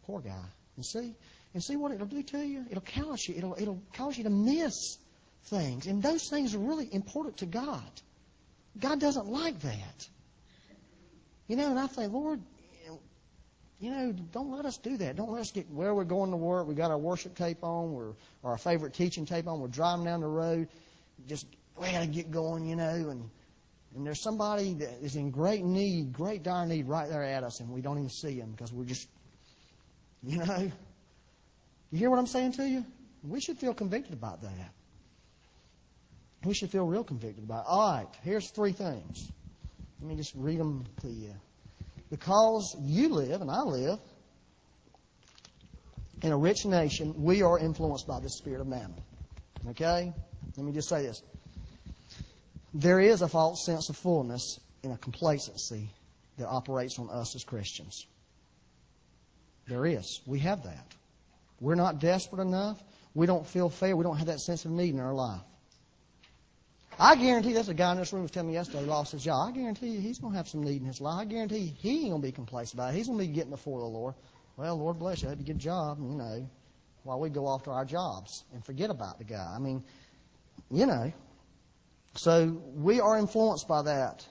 Poor 0.05 0.21
guy. 0.21 0.45
And 0.77 0.85
see, 0.85 1.15
and 1.55 1.63
see 1.63 1.77
what 1.77 1.93
it'll 1.93 2.07
do 2.07 2.23
to 2.23 2.39
you. 2.39 2.65
It'll 2.71 2.83
callous 2.83 3.29
you. 3.29 3.35
It'll 3.37 3.55
it'll 3.55 3.83
cause 3.95 4.17
you 4.17 4.25
to 4.25 4.31
miss 4.31 4.99
things, 5.45 5.87
and 5.87 6.03
those 6.03 6.29
things 6.29 6.55
are 6.55 6.59
really 6.59 6.89
important 6.93 7.39
to 7.39 7.47
God. 7.47 7.91
God 8.79 9.01
doesn't 9.01 9.27
like 9.27 9.59
that. 9.61 10.09
You 11.49 11.57
know, 11.57 11.71
and 11.71 11.79
I 11.79 11.87
think, 11.87 12.13
Lord, 12.13 12.41
you 13.81 13.91
know, 13.91 14.13
don't 14.33 14.51
let 14.51 14.65
us 14.65 14.77
do 14.77 14.97
that. 14.97 15.17
Don't 15.17 15.31
let 15.31 15.41
us 15.41 15.53
get 15.53 15.71
where 15.71 15.95
we're 15.95 16.05
going 16.05 16.33
to 16.33 16.37
work. 16.37 16.67
We 16.67 16.75
got 16.75 16.91
our 16.91 16.99
worship 16.99 17.37
tape 17.37 17.63
on, 17.63 17.93
we're, 17.93 18.11
or 18.43 18.51
our 18.53 18.59
favorite 18.59 18.95
teaching 18.95 19.25
tape 19.25 19.47
on. 19.47 19.61
We're 19.61 19.69
driving 19.69 20.05
down 20.05 20.21
the 20.21 20.27
road. 20.27 20.69
Just 21.29 21.47
we 21.81 21.93
got 21.93 22.01
to 22.01 22.07
get 22.07 22.31
going, 22.31 22.67
you 22.67 22.75
know. 22.75 23.09
And 23.11 23.31
and 23.95 24.07
there's 24.07 24.21
somebody 24.21 24.75
that 24.75 25.03
is 25.03 25.15
in 25.15 25.31
great 25.31 25.65
need, 25.65 26.13
great 26.13 26.43
dire 26.43 26.67
need, 26.67 26.89
right 26.89 27.09
there 27.09 27.23
at 27.23 27.45
us, 27.45 27.61
and 27.61 27.71
we 27.71 27.81
don't 27.81 27.99
even 27.99 28.11
see 28.11 28.39
them 28.39 28.51
because 28.51 28.73
we're 28.73 28.85
just, 28.85 29.09
you 30.25 30.39
know. 30.39 30.71
You 31.91 31.99
hear 31.99 32.11
what 32.11 32.19
I'm 32.19 32.27
saying 32.27 32.53
to 32.53 32.69
you? 32.69 32.85
We 33.23 33.41
should 33.41 33.59
feel 33.59 33.75
convicted 33.75 34.13
about 34.13 34.43
that. 34.43 34.73
We 36.45 36.53
should 36.53 36.71
feel 36.71 36.87
real 36.87 37.05
convicted 37.05 37.45
about 37.45 37.61
it. 37.61 37.69
All 37.69 37.93
right, 37.93 38.09
here's 38.25 38.51
three 38.51 38.73
things. 38.73 39.31
Let 40.01 40.09
me 40.09 40.17
just 40.17 40.35
read 40.37 40.59
them 40.59 40.85
to 41.01 41.09
you 41.09 41.35
because 42.11 42.77
you 42.81 43.09
live 43.11 43.41
and 43.41 43.51
I 43.51 43.63
live 43.63 43.99
in 46.23 46.33
a 46.33 46.37
rich 46.37 46.65
nation, 46.65 47.15
we 47.23 47.43
are 47.43 47.59
influenced 47.59 48.07
by 48.07 48.21
the 48.21 48.31
spirit 48.31 48.61
of 48.61 48.67
mammon. 48.67 49.01
Okay? 49.71 50.13
Let 50.57 50.67
me 50.67 50.73
just 50.73 50.89
say 50.89 51.03
this. 51.03 51.23
There 52.75 53.01
is 53.01 53.23
a 53.23 53.29
false 53.29 53.65
sense 53.65 53.89
of 53.89 53.97
fullness 53.97 54.59
and 54.83 54.93
a 54.93 54.97
complacency 54.97 55.91
that 56.39 56.47
operates 56.47 56.99
on 56.99 57.11
us 57.11 57.35
as 57.35 57.45
Christians. 57.45 58.07
There 59.67 59.85
is. 59.87 60.21
We 60.27 60.39
have 60.41 60.65
that. 60.65 60.87
We're 61.61 61.75
not 61.75 61.99
desperate 61.99 62.41
enough. 62.41 62.83
We 63.15 63.27
don't 63.27 63.47
feel 63.47 63.69
fair. 63.69 63.97
We 63.97 64.05
don't 64.05 64.17
have 64.17 64.29
that 64.29 64.41
sense 64.41 64.65
of 64.65 64.71
need 64.71 64.95
in 64.95 65.01
our 65.01 65.15
life. 65.15 65.41
I 67.01 67.15
guarantee 67.15 67.53
that's 67.53 67.69
a 67.69 67.75
guy 67.75 67.93
in 67.93 67.99
this 67.99 68.13
room 68.13 68.23
was 68.23 68.33
telling 68.33 68.49
me 68.49 68.55
yesterday 68.55 68.85
lost 68.85 69.13
his 69.13 69.23
job. 69.23 69.51
I 69.51 69.53
guarantee 69.53 69.89
you 69.89 70.01
he's 70.01 70.19
going 70.19 70.33
to 70.33 70.37
have 70.37 70.49
some 70.49 70.65
need 70.65 70.81
in 70.81 70.87
his 70.87 71.01
life. 71.01 71.21
I 71.21 71.25
guarantee 71.27 71.59
you 71.59 71.73
he 71.79 72.01
ain't 72.01 72.11
going 72.11 72.23
to 72.23 72.29
be 72.29 72.33
complacent 72.33 72.75
about 72.75 72.93
it. 72.93 72.97
He's 72.97 73.07
going 73.07 73.21
to 73.21 73.27
be 73.27 73.33
getting 73.33 73.51
before 73.51 73.79
the 73.81 73.87
Lord. 73.87 74.15
Well, 74.57 74.77
Lord 74.77 74.99
bless 74.99 75.23
you. 75.23 75.29
I 75.29 75.31
hope 75.31 75.39
you 75.39 75.45
get 75.45 75.57
a 75.57 75.61
job, 75.61 75.99
you 76.01 76.17
know, 76.17 76.49
while 77.05 77.21
we 77.21 77.31
go 77.31 77.47
off 77.47 77.63
to 77.65 77.71
our 77.71 77.85
jobs 77.85 78.43
and 78.53 78.65
forget 78.65 78.91
about 78.91 79.19
the 79.19 79.25
guy. 79.25 79.55
I 79.55 79.61
mean, 79.61 79.85
you 80.71 80.87
know. 80.87 81.13
So 82.17 82.61
we 82.75 83.01
are 83.01 83.17
influenced 83.17 83.69
by 83.69 83.83
that 83.83 84.27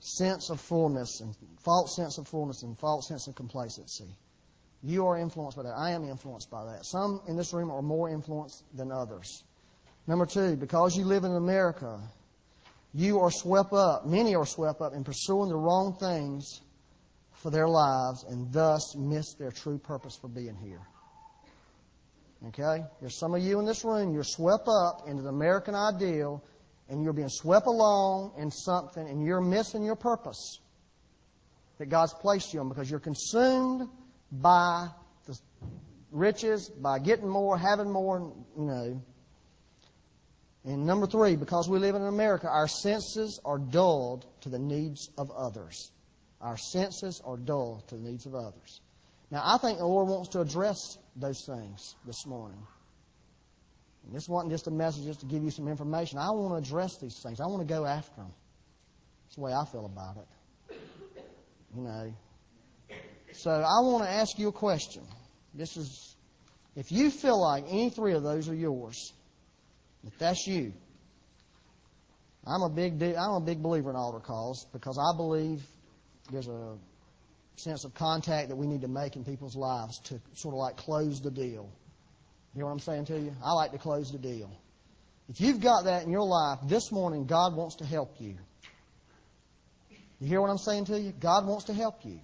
sense 0.00 0.50
of 0.50 0.60
fullness 0.60 1.20
and 1.20 1.34
false 1.60 1.96
sense 1.96 2.18
of 2.18 2.28
fullness 2.28 2.62
and 2.62 2.78
false 2.78 3.08
sense 3.08 3.28
of 3.28 3.34
complacency. 3.34 4.14
You 4.82 5.06
are 5.06 5.16
influenced 5.16 5.56
by 5.56 5.62
that. 5.64 5.74
I 5.74 5.92
am 5.92 6.04
influenced 6.04 6.50
by 6.50 6.64
that. 6.66 6.84
Some 6.84 7.22
in 7.28 7.36
this 7.36 7.54
room 7.54 7.70
are 7.70 7.82
more 7.82 8.10
influenced 8.10 8.62
than 8.76 8.92
others. 8.92 9.42
Number 10.06 10.26
two, 10.26 10.56
because 10.56 10.96
you 10.96 11.04
live 11.04 11.24
in 11.24 11.32
America, 11.32 12.00
you 12.92 13.20
are 13.20 13.30
swept 13.30 13.72
up, 13.72 14.06
many 14.06 14.34
are 14.34 14.46
swept 14.46 14.80
up 14.80 14.94
in 14.94 15.04
pursuing 15.04 15.48
the 15.48 15.56
wrong 15.56 15.96
things 15.98 16.60
for 17.32 17.50
their 17.50 17.68
lives 17.68 18.24
and 18.28 18.52
thus 18.52 18.94
miss 18.96 19.34
their 19.34 19.50
true 19.50 19.78
purpose 19.78 20.16
for 20.16 20.28
being 20.28 20.56
here. 20.56 20.80
Okay? 22.48 22.84
There's 23.00 23.18
some 23.18 23.34
of 23.34 23.42
you 23.42 23.58
in 23.60 23.66
this 23.66 23.84
room, 23.84 24.12
you're 24.12 24.24
swept 24.24 24.68
up 24.68 25.08
into 25.08 25.22
the 25.22 25.28
American 25.28 25.74
ideal 25.74 26.42
and 26.88 27.04
you're 27.04 27.12
being 27.12 27.28
swept 27.28 27.66
along 27.66 28.32
in 28.38 28.50
something 28.50 29.06
and 29.06 29.24
you're 29.24 29.40
missing 29.40 29.84
your 29.84 29.96
purpose 29.96 30.58
that 31.78 31.88
God's 31.88 32.12
placed 32.14 32.52
you 32.52 32.60
on 32.60 32.68
because 32.68 32.90
you're 32.90 33.00
consumed 33.00 33.88
by 34.32 34.88
the 35.26 35.38
riches, 36.10 36.68
by 36.68 36.98
getting 36.98 37.28
more, 37.28 37.56
having 37.56 37.90
more, 37.90 38.34
you 38.56 38.64
know. 38.64 39.02
And 40.64 40.86
number 40.86 41.06
three, 41.06 41.36
because 41.36 41.68
we 41.68 41.78
live 41.78 41.94
in 41.94 42.02
America, 42.02 42.48
our 42.48 42.68
senses 42.68 43.40
are 43.44 43.58
dulled 43.58 44.26
to 44.42 44.50
the 44.50 44.58
needs 44.58 45.08
of 45.16 45.30
others. 45.30 45.90
Our 46.40 46.58
senses 46.58 47.20
are 47.24 47.36
dulled 47.36 47.88
to 47.88 47.96
the 47.96 48.02
needs 48.02 48.26
of 48.26 48.34
others. 48.34 48.80
Now, 49.30 49.42
I 49.44 49.58
think 49.58 49.78
the 49.78 49.86
Lord 49.86 50.08
wants 50.08 50.30
to 50.30 50.40
address 50.40 50.98
those 51.16 51.44
things 51.46 51.94
this 52.06 52.26
morning. 52.26 52.60
And 54.04 54.14
this 54.14 54.28
wasn't 54.28 54.52
just 54.52 54.66
a 54.66 54.70
message 54.70 55.04
just 55.04 55.20
to 55.20 55.26
give 55.26 55.42
you 55.42 55.50
some 55.50 55.68
information. 55.68 56.18
I 56.18 56.30
want 56.30 56.62
to 56.62 56.68
address 56.68 56.98
these 56.98 57.18
things. 57.22 57.40
I 57.40 57.46
want 57.46 57.66
to 57.66 57.72
go 57.72 57.84
after 57.84 58.16
them. 58.16 58.32
That's 59.24 59.36
the 59.36 59.42
way 59.42 59.52
I 59.52 59.64
feel 59.64 59.86
about 59.86 60.16
it. 60.16 60.76
You 61.76 61.82
know. 61.82 62.14
So 63.32 63.50
I 63.50 63.80
want 63.80 64.04
to 64.04 64.10
ask 64.10 64.38
you 64.38 64.48
a 64.48 64.52
question. 64.52 65.02
This 65.54 65.76
is, 65.76 66.16
if 66.74 66.90
you 66.90 67.10
feel 67.10 67.40
like 67.40 67.64
any 67.68 67.90
three 67.90 68.14
of 68.14 68.22
those 68.22 68.48
are 68.48 68.54
yours, 68.54 69.12
if 70.06 70.18
that's 70.18 70.46
you, 70.46 70.72
I'm 72.46 72.62
a 72.62 72.70
big 72.70 73.02
I'm 73.02 73.34
a 73.34 73.40
big 73.40 73.62
believer 73.62 73.90
in 73.90 73.96
altar 73.96 74.20
calls 74.20 74.66
because 74.72 74.98
I 74.98 75.16
believe 75.16 75.62
there's 76.32 76.48
a 76.48 76.76
sense 77.56 77.84
of 77.84 77.94
contact 77.94 78.48
that 78.48 78.56
we 78.56 78.66
need 78.66 78.80
to 78.80 78.88
make 78.88 79.16
in 79.16 79.24
people's 79.24 79.56
lives 79.56 79.98
to 80.04 80.20
sort 80.34 80.54
of 80.54 80.58
like 80.58 80.76
close 80.76 81.20
the 81.20 81.30
deal. 81.30 81.70
You 82.54 82.60
know 82.60 82.66
what 82.66 82.72
I'm 82.72 82.80
saying 82.80 83.06
to 83.06 83.18
you? 83.18 83.32
I 83.44 83.52
like 83.52 83.72
to 83.72 83.78
close 83.78 84.10
the 84.10 84.18
deal. 84.18 84.50
If 85.28 85.40
you've 85.40 85.60
got 85.60 85.84
that 85.84 86.04
in 86.04 86.10
your 86.10 86.26
life, 86.26 86.58
this 86.64 86.90
morning 86.90 87.26
God 87.26 87.54
wants 87.54 87.76
to 87.76 87.84
help 87.84 88.14
you. 88.18 88.36
You 90.20 90.28
hear 90.28 90.40
what 90.40 90.50
I'm 90.50 90.58
saying 90.58 90.86
to 90.86 90.98
you? 90.98 91.12
God 91.12 91.46
wants 91.46 91.64
to 91.64 91.74
help 91.74 92.04
you. 92.04 92.20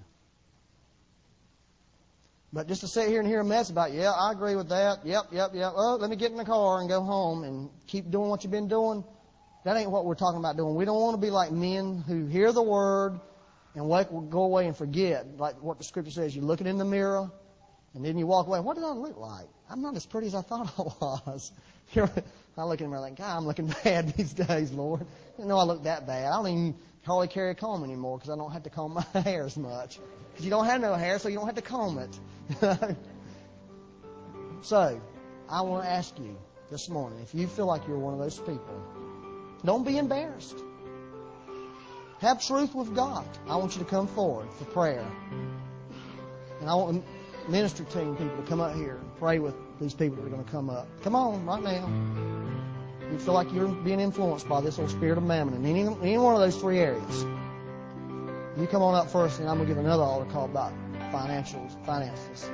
But 2.52 2.68
just 2.68 2.82
to 2.82 2.88
sit 2.88 3.08
here 3.08 3.20
and 3.20 3.28
hear 3.28 3.40
a 3.40 3.44
mess 3.44 3.70
about, 3.70 3.92
yeah, 3.92 4.12
I 4.12 4.32
agree 4.32 4.54
with 4.56 4.68
that. 4.68 5.04
Yep, 5.04 5.26
yep, 5.32 5.50
yep. 5.52 5.72
Oh, 5.74 5.96
let 5.96 6.08
me 6.08 6.16
get 6.16 6.30
in 6.30 6.36
the 6.36 6.44
car 6.44 6.80
and 6.80 6.88
go 6.88 7.02
home 7.02 7.44
and 7.44 7.70
keep 7.86 8.10
doing 8.10 8.28
what 8.28 8.44
you've 8.44 8.52
been 8.52 8.68
doing. 8.68 9.04
That 9.64 9.76
ain't 9.76 9.90
what 9.90 10.04
we're 10.04 10.14
talking 10.14 10.38
about 10.38 10.56
doing. 10.56 10.76
We 10.76 10.84
don't 10.84 11.00
want 11.00 11.14
to 11.14 11.20
be 11.20 11.30
like 11.30 11.50
men 11.50 12.04
who 12.06 12.26
hear 12.26 12.52
the 12.52 12.62
word 12.62 13.18
and 13.74 13.88
wake, 13.88 14.08
go 14.30 14.44
away 14.44 14.66
and 14.66 14.76
forget. 14.76 15.38
Like 15.38 15.60
what 15.60 15.78
the 15.78 15.84
scripture 15.84 16.12
says, 16.12 16.36
you 16.36 16.42
look 16.42 16.60
it 16.60 16.68
in 16.68 16.78
the 16.78 16.84
mirror 16.84 17.30
and 17.94 18.04
then 18.04 18.16
you 18.16 18.26
walk 18.26 18.46
away. 18.46 18.60
What 18.60 18.76
did 18.76 18.84
I 18.84 18.92
look 18.92 19.16
like? 19.18 19.48
I'm 19.68 19.82
not 19.82 19.96
as 19.96 20.06
pretty 20.06 20.28
as 20.28 20.34
I 20.34 20.42
thought 20.42 20.72
I 20.78 20.82
was. 20.82 21.52
I 22.58 22.64
look 22.64 22.80
in 22.80 22.86
the 22.86 22.90
mirror 22.90 23.00
like, 23.00 23.16
God, 23.16 23.36
I'm 23.36 23.46
looking 23.46 23.66
bad 23.84 24.14
these 24.14 24.32
days, 24.32 24.70
Lord. 24.70 25.04
Didn't 25.36 25.48
know 25.48 25.58
I 25.58 25.64
look 25.64 25.82
that 25.82 26.06
bad. 26.06 26.26
I 26.32 26.36
don't 26.36 26.46
even 26.46 26.74
hardly 27.06 27.28
carry 27.28 27.52
a 27.52 27.54
comb 27.54 27.84
anymore 27.84 28.18
because 28.18 28.30
I 28.30 28.36
don't 28.36 28.50
have 28.50 28.64
to 28.64 28.70
comb 28.70 28.94
my 29.14 29.20
hair 29.20 29.44
as 29.44 29.56
much. 29.56 29.98
Because 30.32 30.44
you 30.44 30.50
don't 30.50 30.66
have 30.66 30.80
no 30.80 30.94
hair, 30.94 31.18
so 31.18 31.28
you 31.28 31.36
don't 31.36 31.46
have 31.46 31.54
to 31.54 31.62
comb 31.62 31.98
it. 31.98 32.20
so, 34.62 35.00
I 35.48 35.62
want 35.62 35.84
to 35.84 35.88
ask 35.88 36.18
you 36.18 36.36
this 36.70 36.88
morning 36.88 37.20
if 37.22 37.34
you 37.34 37.46
feel 37.46 37.66
like 37.66 37.86
you're 37.86 37.98
one 37.98 38.12
of 38.12 38.20
those 38.20 38.38
people, 38.38 38.82
don't 39.64 39.86
be 39.86 39.96
embarrassed. 39.96 40.58
Have 42.20 42.44
truth 42.44 42.74
with 42.74 42.94
God. 42.94 43.26
I 43.48 43.56
want 43.56 43.76
you 43.76 43.84
to 43.84 43.88
come 43.88 44.08
forward 44.08 44.48
for 44.58 44.64
prayer. 44.66 45.06
And 46.60 46.68
I 46.68 46.74
want 46.74 47.04
ministry 47.48 47.86
team 47.86 48.16
people 48.16 48.36
to 48.36 48.48
come 48.48 48.60
up 48.60 48.74
here 48.74 48.96
and 48.96 49.16
pray 49.18 49.38
with 49.38 49.54
these 49.80 49.94
people 49.94 50.16
that 50.16 50.26
are 50.26 50.30
going 50.30 50.44
to 50.44 50.50
come 50.50 50.70
up. 50.70 50.88
Come 51.02 51.14
on, 51.14 51.44
right 51.46 51.62
now. 51.62 52.35
You 53.10 53.18
feel 53.18 53.34
like 53.34 53.52
you're 53.52 53.68
being 53.68 54.00
influenced 54.00 54.48
by 54.48 54.60
this 54.60 54.78
old 54.78 54.90
spirit 54.90 55.16
of 55.16 55.24
mammon 55.24 55.54
in 55.54 55.64
any, 55.64 55.82
any 55.82 56.18
one 56.18 56.34
of 56.34 56.40
those 56.40 56.56
three 56.56 56.78
areas. 56.78 57.24
You 58.58 58.66
come 58.66 58.82
on 58.82 58.94
up 58.94 59.10
first, 59.10 59.38
and 59.38 59.48
I'm 59.48 59.56
going 59.56 59.68
to 59.68 59.74
give 59.74 59.84
another 59.84 60.02
altar 60.02 60.30
call 60.32 60.46
about 60.46 60.72
financials, 61.12 61.72
finances. 61.84 62.50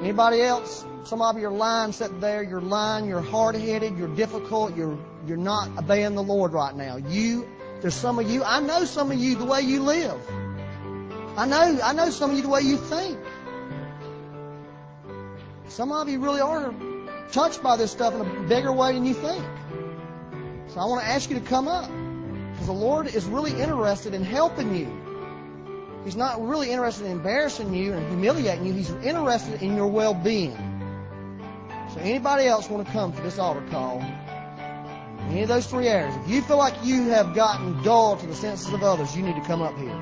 Anybody 0.00 0.40
else? 0.40 0.84
Some 1.04 1.20
of 1.20 1.38
you 1.38 1.48
are 1.48 1.52
lying 1.52 1.92
sitting 1.92 2.20
there. 2.20 2.42
You're 2.42 2.60
lying. 2.60 3.06
You're 3.06 3.20
hard-headed. 3.20 3.98
You're 3.98 4.14
difficult. 4.14 4.76
You're 4.76 4.98
you're 5.26 5.36
not 5.36 5.76
obeying 5.78 6.14
the 6.14 6.22
Lord 6.22 6.52
right 6.52 6.74
now. 6.74 6.96
You, 6.96 7.48
there's 7.80 7.94
some 7.94 8.18
of 8.18 8.30
you. 8.30 8.44
I 8.44 8.60
know 8.60 8.84
some 8.84 9.10
of 9.10 9.18
you 9.18 9.34
the 9.34 9.44
way 9.44 9.62
you 9.62 9.82
live. 9.82 10.20
I 11.36 11.46
know. 11.46 11.80
I 11.82 11.92
know 11.92 12.10
some 12.10 12.30
of 12.30 12.36
you 12.36 12.42
the 12.42 12.48
way 12.48 12.62
you 12.62 12.76
think. 12.76 13.18
Some 15.68 15.92
of 15.92 16.08
you 16.08 16.20
really 16.20 16.40
are 16.40 16.72
touched 17.32 17.62
by 17.62 17.76
this 17.76 17.90
stuff 17.90 18.14
in 18.14 18.20
a 18.20 18.48
bigger 18.48 18.72
way 18.72 18.92
than 18.92 19.04
you 19.04 19.14
think. 19.14 19.44
So 20.76 20.82
I 20.82 20.84
want 20.84 21.04
to 21.04 21.08
ask 21.08 21.30
you 21.30 21.40
to 21.40 21.46
come 21.46 21.68
up 21.68 21.90
because 22.52 22.66
the 22.66 22.72
Lord 22.72 23.06
is 23.06 23.24
really 23.24 23.58
interested 23.58 24.12
in 24.12 24.22
helping 24.22 24.76
you. 24.76 24.86
He's 26.04 26.16
not 26.16 26.46
really 26.46 26.70
interested 26.70 27.06
in 27.06 27.12
embarrassing 27.12 27.72
you 27.72 27.94
and 27.94 28.06
humiliating 28.08 28.66
you. 28.66 28.74
He's 28.74 28.90
interested 28.90 29.62
in 29.62 29.74
your 29.74 29.86
well-being. 29.86 30.54
So 31.94 32.00
anybody 32.00 32.44
else 32.44 32.68
want 32.68 32.86
to 32.86 32.92
come 32.92 33.14
to 33.14 33.22
this 33.22 33.38
altar 33.38 33.64
call? 33.70 34.02
Any 35.30 35.44
of 35.44 35.48
those 35.48 35.66
three 35.66 35.88
areas. 35.88 36.14
If 36.14 36.28
you 36.28 36.42
feel 36.42 36.58
like 36.58 36.74
you 36.84 37.04
have 37.04 37.34
gotten 37.34 37.82
dull 37.82 38.18
to 38.18 38.26
the 38.26 38.34
senses 38.34 38.70
of 38.70 38.82
others, 38.82 39.16
you 39.16 39.22
need 39.22 39.36
to 39.36 39.48
come 39.48 39.62
up 39.62 39.78
here. 39.78 39.98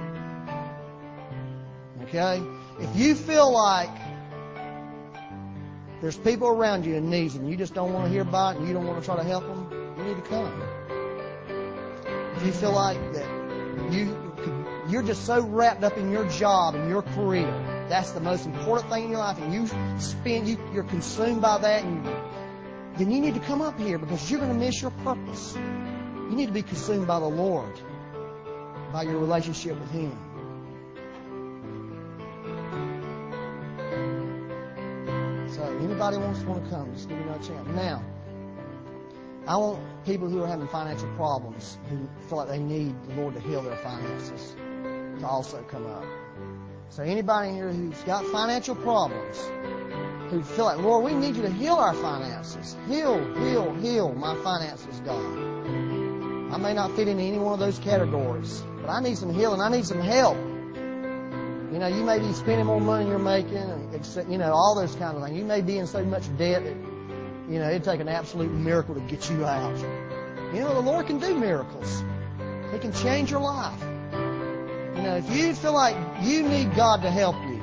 Okay? 2.03 2.43
If 2.81 2.97
you 2.97 3.15
feel 3.15 3.53
like 3.53 3.97
there's 6.01 6.17
people 6.17 6.49
around 6.49 6.85
you 6.85 6.97
in 6.97 7.11
need 7.11 7.33
and 7.37 7.49
you 7.49 7.57
just 7.57 7.75
don't 7.75 7.93
want 7.93 8.07
to 8.07 8.11
hear 8.11 8.23
about 8.23 8.57
it 8.57 8.59
and 8.59 8.67
you 8.67 8.75
don't 8.75 8.89
want 8.89 8.99
to 8.99 9.07
try 9.07 9.15
to 9.15 9.23
help 9.23 9.47
them, 9.47 9.74
you 10.05 10.15
need 10.15 10.23
to 10.25 10.29
come. 10.29 10.63
If 12.37 12.47
you 12.47 12.53
feel 12.53 12.73
like 12.73 12.99
that 13.15 13.93
you 13.93 14.25
you're 14.89 15.03
just 15.03 15.25
so 15.25 15.41
wrapped 15.41 15.83
up 15.83 15.97
in 15.97 16.11
your 16.11 16.29
job 16.29 16.75
and 16.75 16.91
your 16.91 17.03
career. 17.03 17.47
That's 17.89 18.11
the 18.13 18.21
most 18.21 18.45
important 18.47 18.91
thing 18.91 19.05
in 19.05 19.11
your 19.11 19.19
life, 19.19 19.39
and 19.39 19.53
you 19.53 19.67
spend 19.99 20.47
you, 20.47 20.59
you're 20.73 20.85
consumed 20.85 21.41
by 21.41 21.59
that, 21.59 21.85
and 21.85 22.07
then 22.97 23.11
you 23.11 23.21
need 23.21 23.35
to 23.35 23.41
come 23.41 23.63
up 23.63 23.79
here 23.79 23.99
because 23.99 24.31
you're 24.31 24.41
going 24.41 24.53
to 24.53 24.59
miss 24.59 24.83
your 24.83 24.91
purpose. 24.91 25.55
You 25.57 26.33
need 26.33 26.47
to 26.47 26.53
be 26.53 26.63
consumed 26.63 27.07
by 27.07 27.19
the 27.19 27.27
Lord, 27.27 27.73
by 28.93 29.03
your 29.05 29.19
relationship 29.19 29.79
with 29.79 29.91
Him. 29.91 30.17
So, 35.55 35.63
anybody 35.83 36.19
wants 36.19 36.41
to 36.41 36.47
want 36.47 36.65
to 36.65 36.71
come, 36.71 36.93
just 36.95 37.09
give 37.09 37.19
me 37.19 37.25
another 37.25 37.43
chance. 37.43 37.69
Now, 37.69 38.03
I 39.47 39.57
want 39.57 39.83
people 40.07 40.29
who 40.29 40.43
are 40.43 40.47
having 40.47 40.69
financial 40.69 41.09
problems, 41.17 41.79
who 41.91 42.09
feel 42.29 42.39
like 42.39 42.49
they 42.49 42.59
need 42.59 42.95
the 43.09 43.15
Lord 43.15 43.35
to 43.35 43.41
heal 43.41 43.63
their 43.63 43.77
finances 43.77 44.57
to 45.21 45.27
also 45.27 45.63
come 45.65 45.87
up. 45.87 46.05
So 46.89 47.03
anybody 47.03 47.53
here 47.53 47.71
who's 47.71 48.01
got 48.05 48.25
financial 48.27 48.75
problems, 48.75 49.39
who 50.31 50.43
feel 50.43 50.65
like, 50.65 50.79
Lord, 50.79 51.05
we 51.05 51.13
need 51.13 51.37
you 51.37 51.43
to 51.43 51.51
heal 51.51 51.75
our 51.75 51.95
finances. 51.95 52.77
Heal, 52.89 53.19
heal, 53.35 53.75
heal 53.75 54.15
my 54.15 54.35
finances, 54.43 55.01
God. 55.05 55.45
I 56.55 56.57
may 56.57 56.73
not 56.73 56.95
fit 56.97 57.09
into 57.09 57.23
any 57.23 57.39
one 57.39 57.53
of 57.53 57.59
those 57.59 57.79
categories, 57.81 58.63
but 58.81 58.89
I 58.89 59.01
need 59.01 59.19
some 59.19 59.35
healing. 59.35 59.61
I 59.61 59.69
need 59.69 59.85
some 59.85 60.01
help. 60.01 60.37
You 60.37 61.81
know, 61.81 61.89
you 61.89 62.05
may 62.05 62.19
be 62.21 62.33
spending 62.33 62.67
more 62.67 62.81
money 62.81 63.05
than 63.05 63.11
you're 63.11 63.19
making, 63.19 63.91
you 64.31 64.39
know, 64.39 64.53
all 64.53 64.75
those 64.77 64.95
kind 64.95 65.17
of 65.17 65.25
things. 65.25 65.37
You 65.37 65.45
may 65.45 65.61
be 65.61 65.79
in 65.79 65.87
so 65.87 66.05
much 66.05 66.25
debt 66.39 66.63
that, 66.63 66.94
you 67.49 67.59
know, 67.59 67.69
it'd 67.69 67.85
take 67.85 68.01
an 68.01 68.09
absolute 68.09 68.51
miracle 68.51 68.95
to 68.95 69.01
get 69.03 69.29
you 69.31 69.45
out. 69.45 69.77
You 70.55 70.61
know, 70.61 70.75
the 70.75 70.81
Lord 70.81 71.07
can 71.07 71.19
do 71.19 71.39
miracles. 71.39 72.03
He 72.73 72.79
can 72.79 72.93
change 72.93 73.31
your 73.31 73.41
life. 73.41 73.81
You 74.13 75.03
know, 75.03 75.17
if 75.17 75.31
you 75.37 75.55
feel 75.55 75.75
like 75.75 75.97
you 76.23 76.43
need 76.43 76.75
God 76.75 77.03
to 77.03 77.11
help 77.11 77.37
you, 77.37 77.61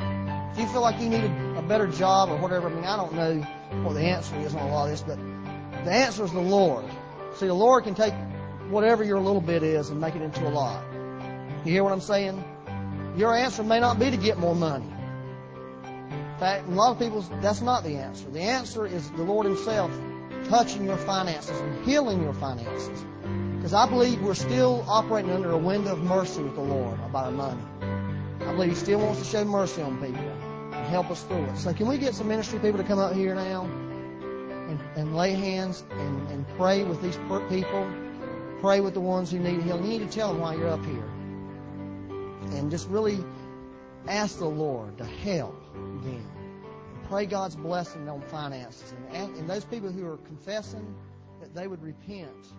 if 0.51 0.59
you 0.59 0.67
feel 0.67 0.81
like 0.81 0.99
you 1.01 1.09
need 1.09 1.23
a, 1.23 1.59
a 1.59 1.61
better 1.61 1.87
job 1.87 2.29
or 2.29 2.37
whatever, 2.37 2.69
I 2.69 2.73
mean, 2.73 2.83
I 2.83 2.97
don't 2.97 3.13
know 3.13 3.35
what 3.83 3.93
the 3.93 4.01
answer 4.01 4.35
is 4.37 4.53
on 4.53 4.67
a 4.67 4.71
lot 4.71 4.85
of 4.85 4.91
this, 4.91 5.01
but 5.01 5.17
the 5.85 5.91
answer 5.91 6.23
is 6.25 6.31
the 6.31 6.41
Lord. 6.41 6.85
See, 7.35 7.47
the 7.47 7.53
Lord 7.53 7.85
can 7.85 7.95
take 7.95 8.13
whatever 8.69 9.03
your 9.03 9.19
little 9.19 9.41
bit 9.41 9.63
is 9.63 9.89
and 9.89 9.99
make 9.99 10.15
it 10.15 10.21
into 10.21 10.47
a 10.47 10.49
lot. 10.49 10.83
You 11.65 11.71
hear 11.71 11.83
what 11.83 11.93
I'm 11.93 12.01
saying? 12.01 12.43
Your 13.17 13.35
answer 13.35 13.63
may 13.63 13.79
not 13.79 13.99
be 13.99 14.11
to 14.11 14.17
get 14.17 14.37
more 14.37 14.55
money. 14.55 14.85
Fact, 16.41 16.67
a 16.67 16.71
lot 16.71 16.89
of 16.93 16.97
people, 16.97 17.21
that's 17.39 17.61
not 17.61 17.83
the 17.83 17.97
answer. 17.97 18.27
The 18.31 18.39
answer 18.39 18.87
is 18.87 19.07
the 19.11 19.21
Lord 19.21 19.45
Himself 19.45 19.91
touching 20.45 20.85
your 20.85 20.97
finances 20.97 21.55
and 21.59 21.85
healing 21.85 22.23
your 22.23 22.33
finances. 22.33 23.05
Because 23.57 23.75
I 23.75 23.87
believe 23.87 24.19
we're 24.23 24.33
still 24.33 24.83
operating 24.87 25.29
under 25.29 25.51
a 25.51 25.57
window 25.59 25.91
of 25.91 25.99
mercy 25.99 26.41
with 26.41 26.55
the 26.55 26.61
Lord 26.61 26.99
about 27.01 27.25
our 27.25 27.31
money. 27.31 27.61
I 28.39 28.55
believe 28.55 28.71
He 28.71 28.75
still 28.75 28.97
wants 28.97 29.19
to 29.19 29.25
show 29.25 29.45
mercy 29.45 29.83
on 29.83 30.01
people 30.03 30.17
and 30.73 30.87
help 30.87 31.11
us 31.11 31.21
through 31.21 31.43
it. 31.43 31.57
So 31.59 31.75
can 31.75 31.85
we 31.85 31.99
get 31.99 32.15
some 32.15 32.27
ministry 32.27 32.57
people 32.57 32.79
to 32.79 32.85
come 32.85 32.97
up 32.97 33.13
here 33.13 33.35
now 33.35 33.65
and, 33.65 34.79
and 34.95 35.15
lay 35.15 35.33
hands 35.33 35.83
and, 35.91 36.27
and 36.29 36.47
pray 36.57 36.83
with 36.83 37.03
these 37.03 37.17
people? 37.49 37.87
Pray 38.61 38.79
with 38.79 38.95
the 38.95 38.99
ones 38.99 39.29
who 39.29 39.37
need 39.37 39.61
healing. 39.61 39.83
You 39.83 39.99
need 39.99 40.09
to 40.09 40.17
tell 40.17 40.29
them 40.29 40.41
why 40.41 40.55
you're 40.55 40.69
up 40.69 40.83
here. 40.83 41.07
And 42.57 42.71
just 42.71 42.89
really 42.89 43.23
ask 44.07 44.39
the 44.39 44.45
Lord 44.45 44.97
to 44.97 45.05
help 45.05 45.55
them. 45.73 46.30
Pray 47.11 47.25
God's 47.25 47.57
blessing 47.57 48.07
on 48.07 48.21
finances. 48.21 48.93
And, 49.11 49.35
and 49.35 49.49
those 49.49 49.65
people 49.65 49.91
who 49.91 50.07
are 50.07 50.15
confessing 50.15 50.95
that 51.41 51.53
they 51.53 51.67
would 51.67 51.83
repent 51.83 52.53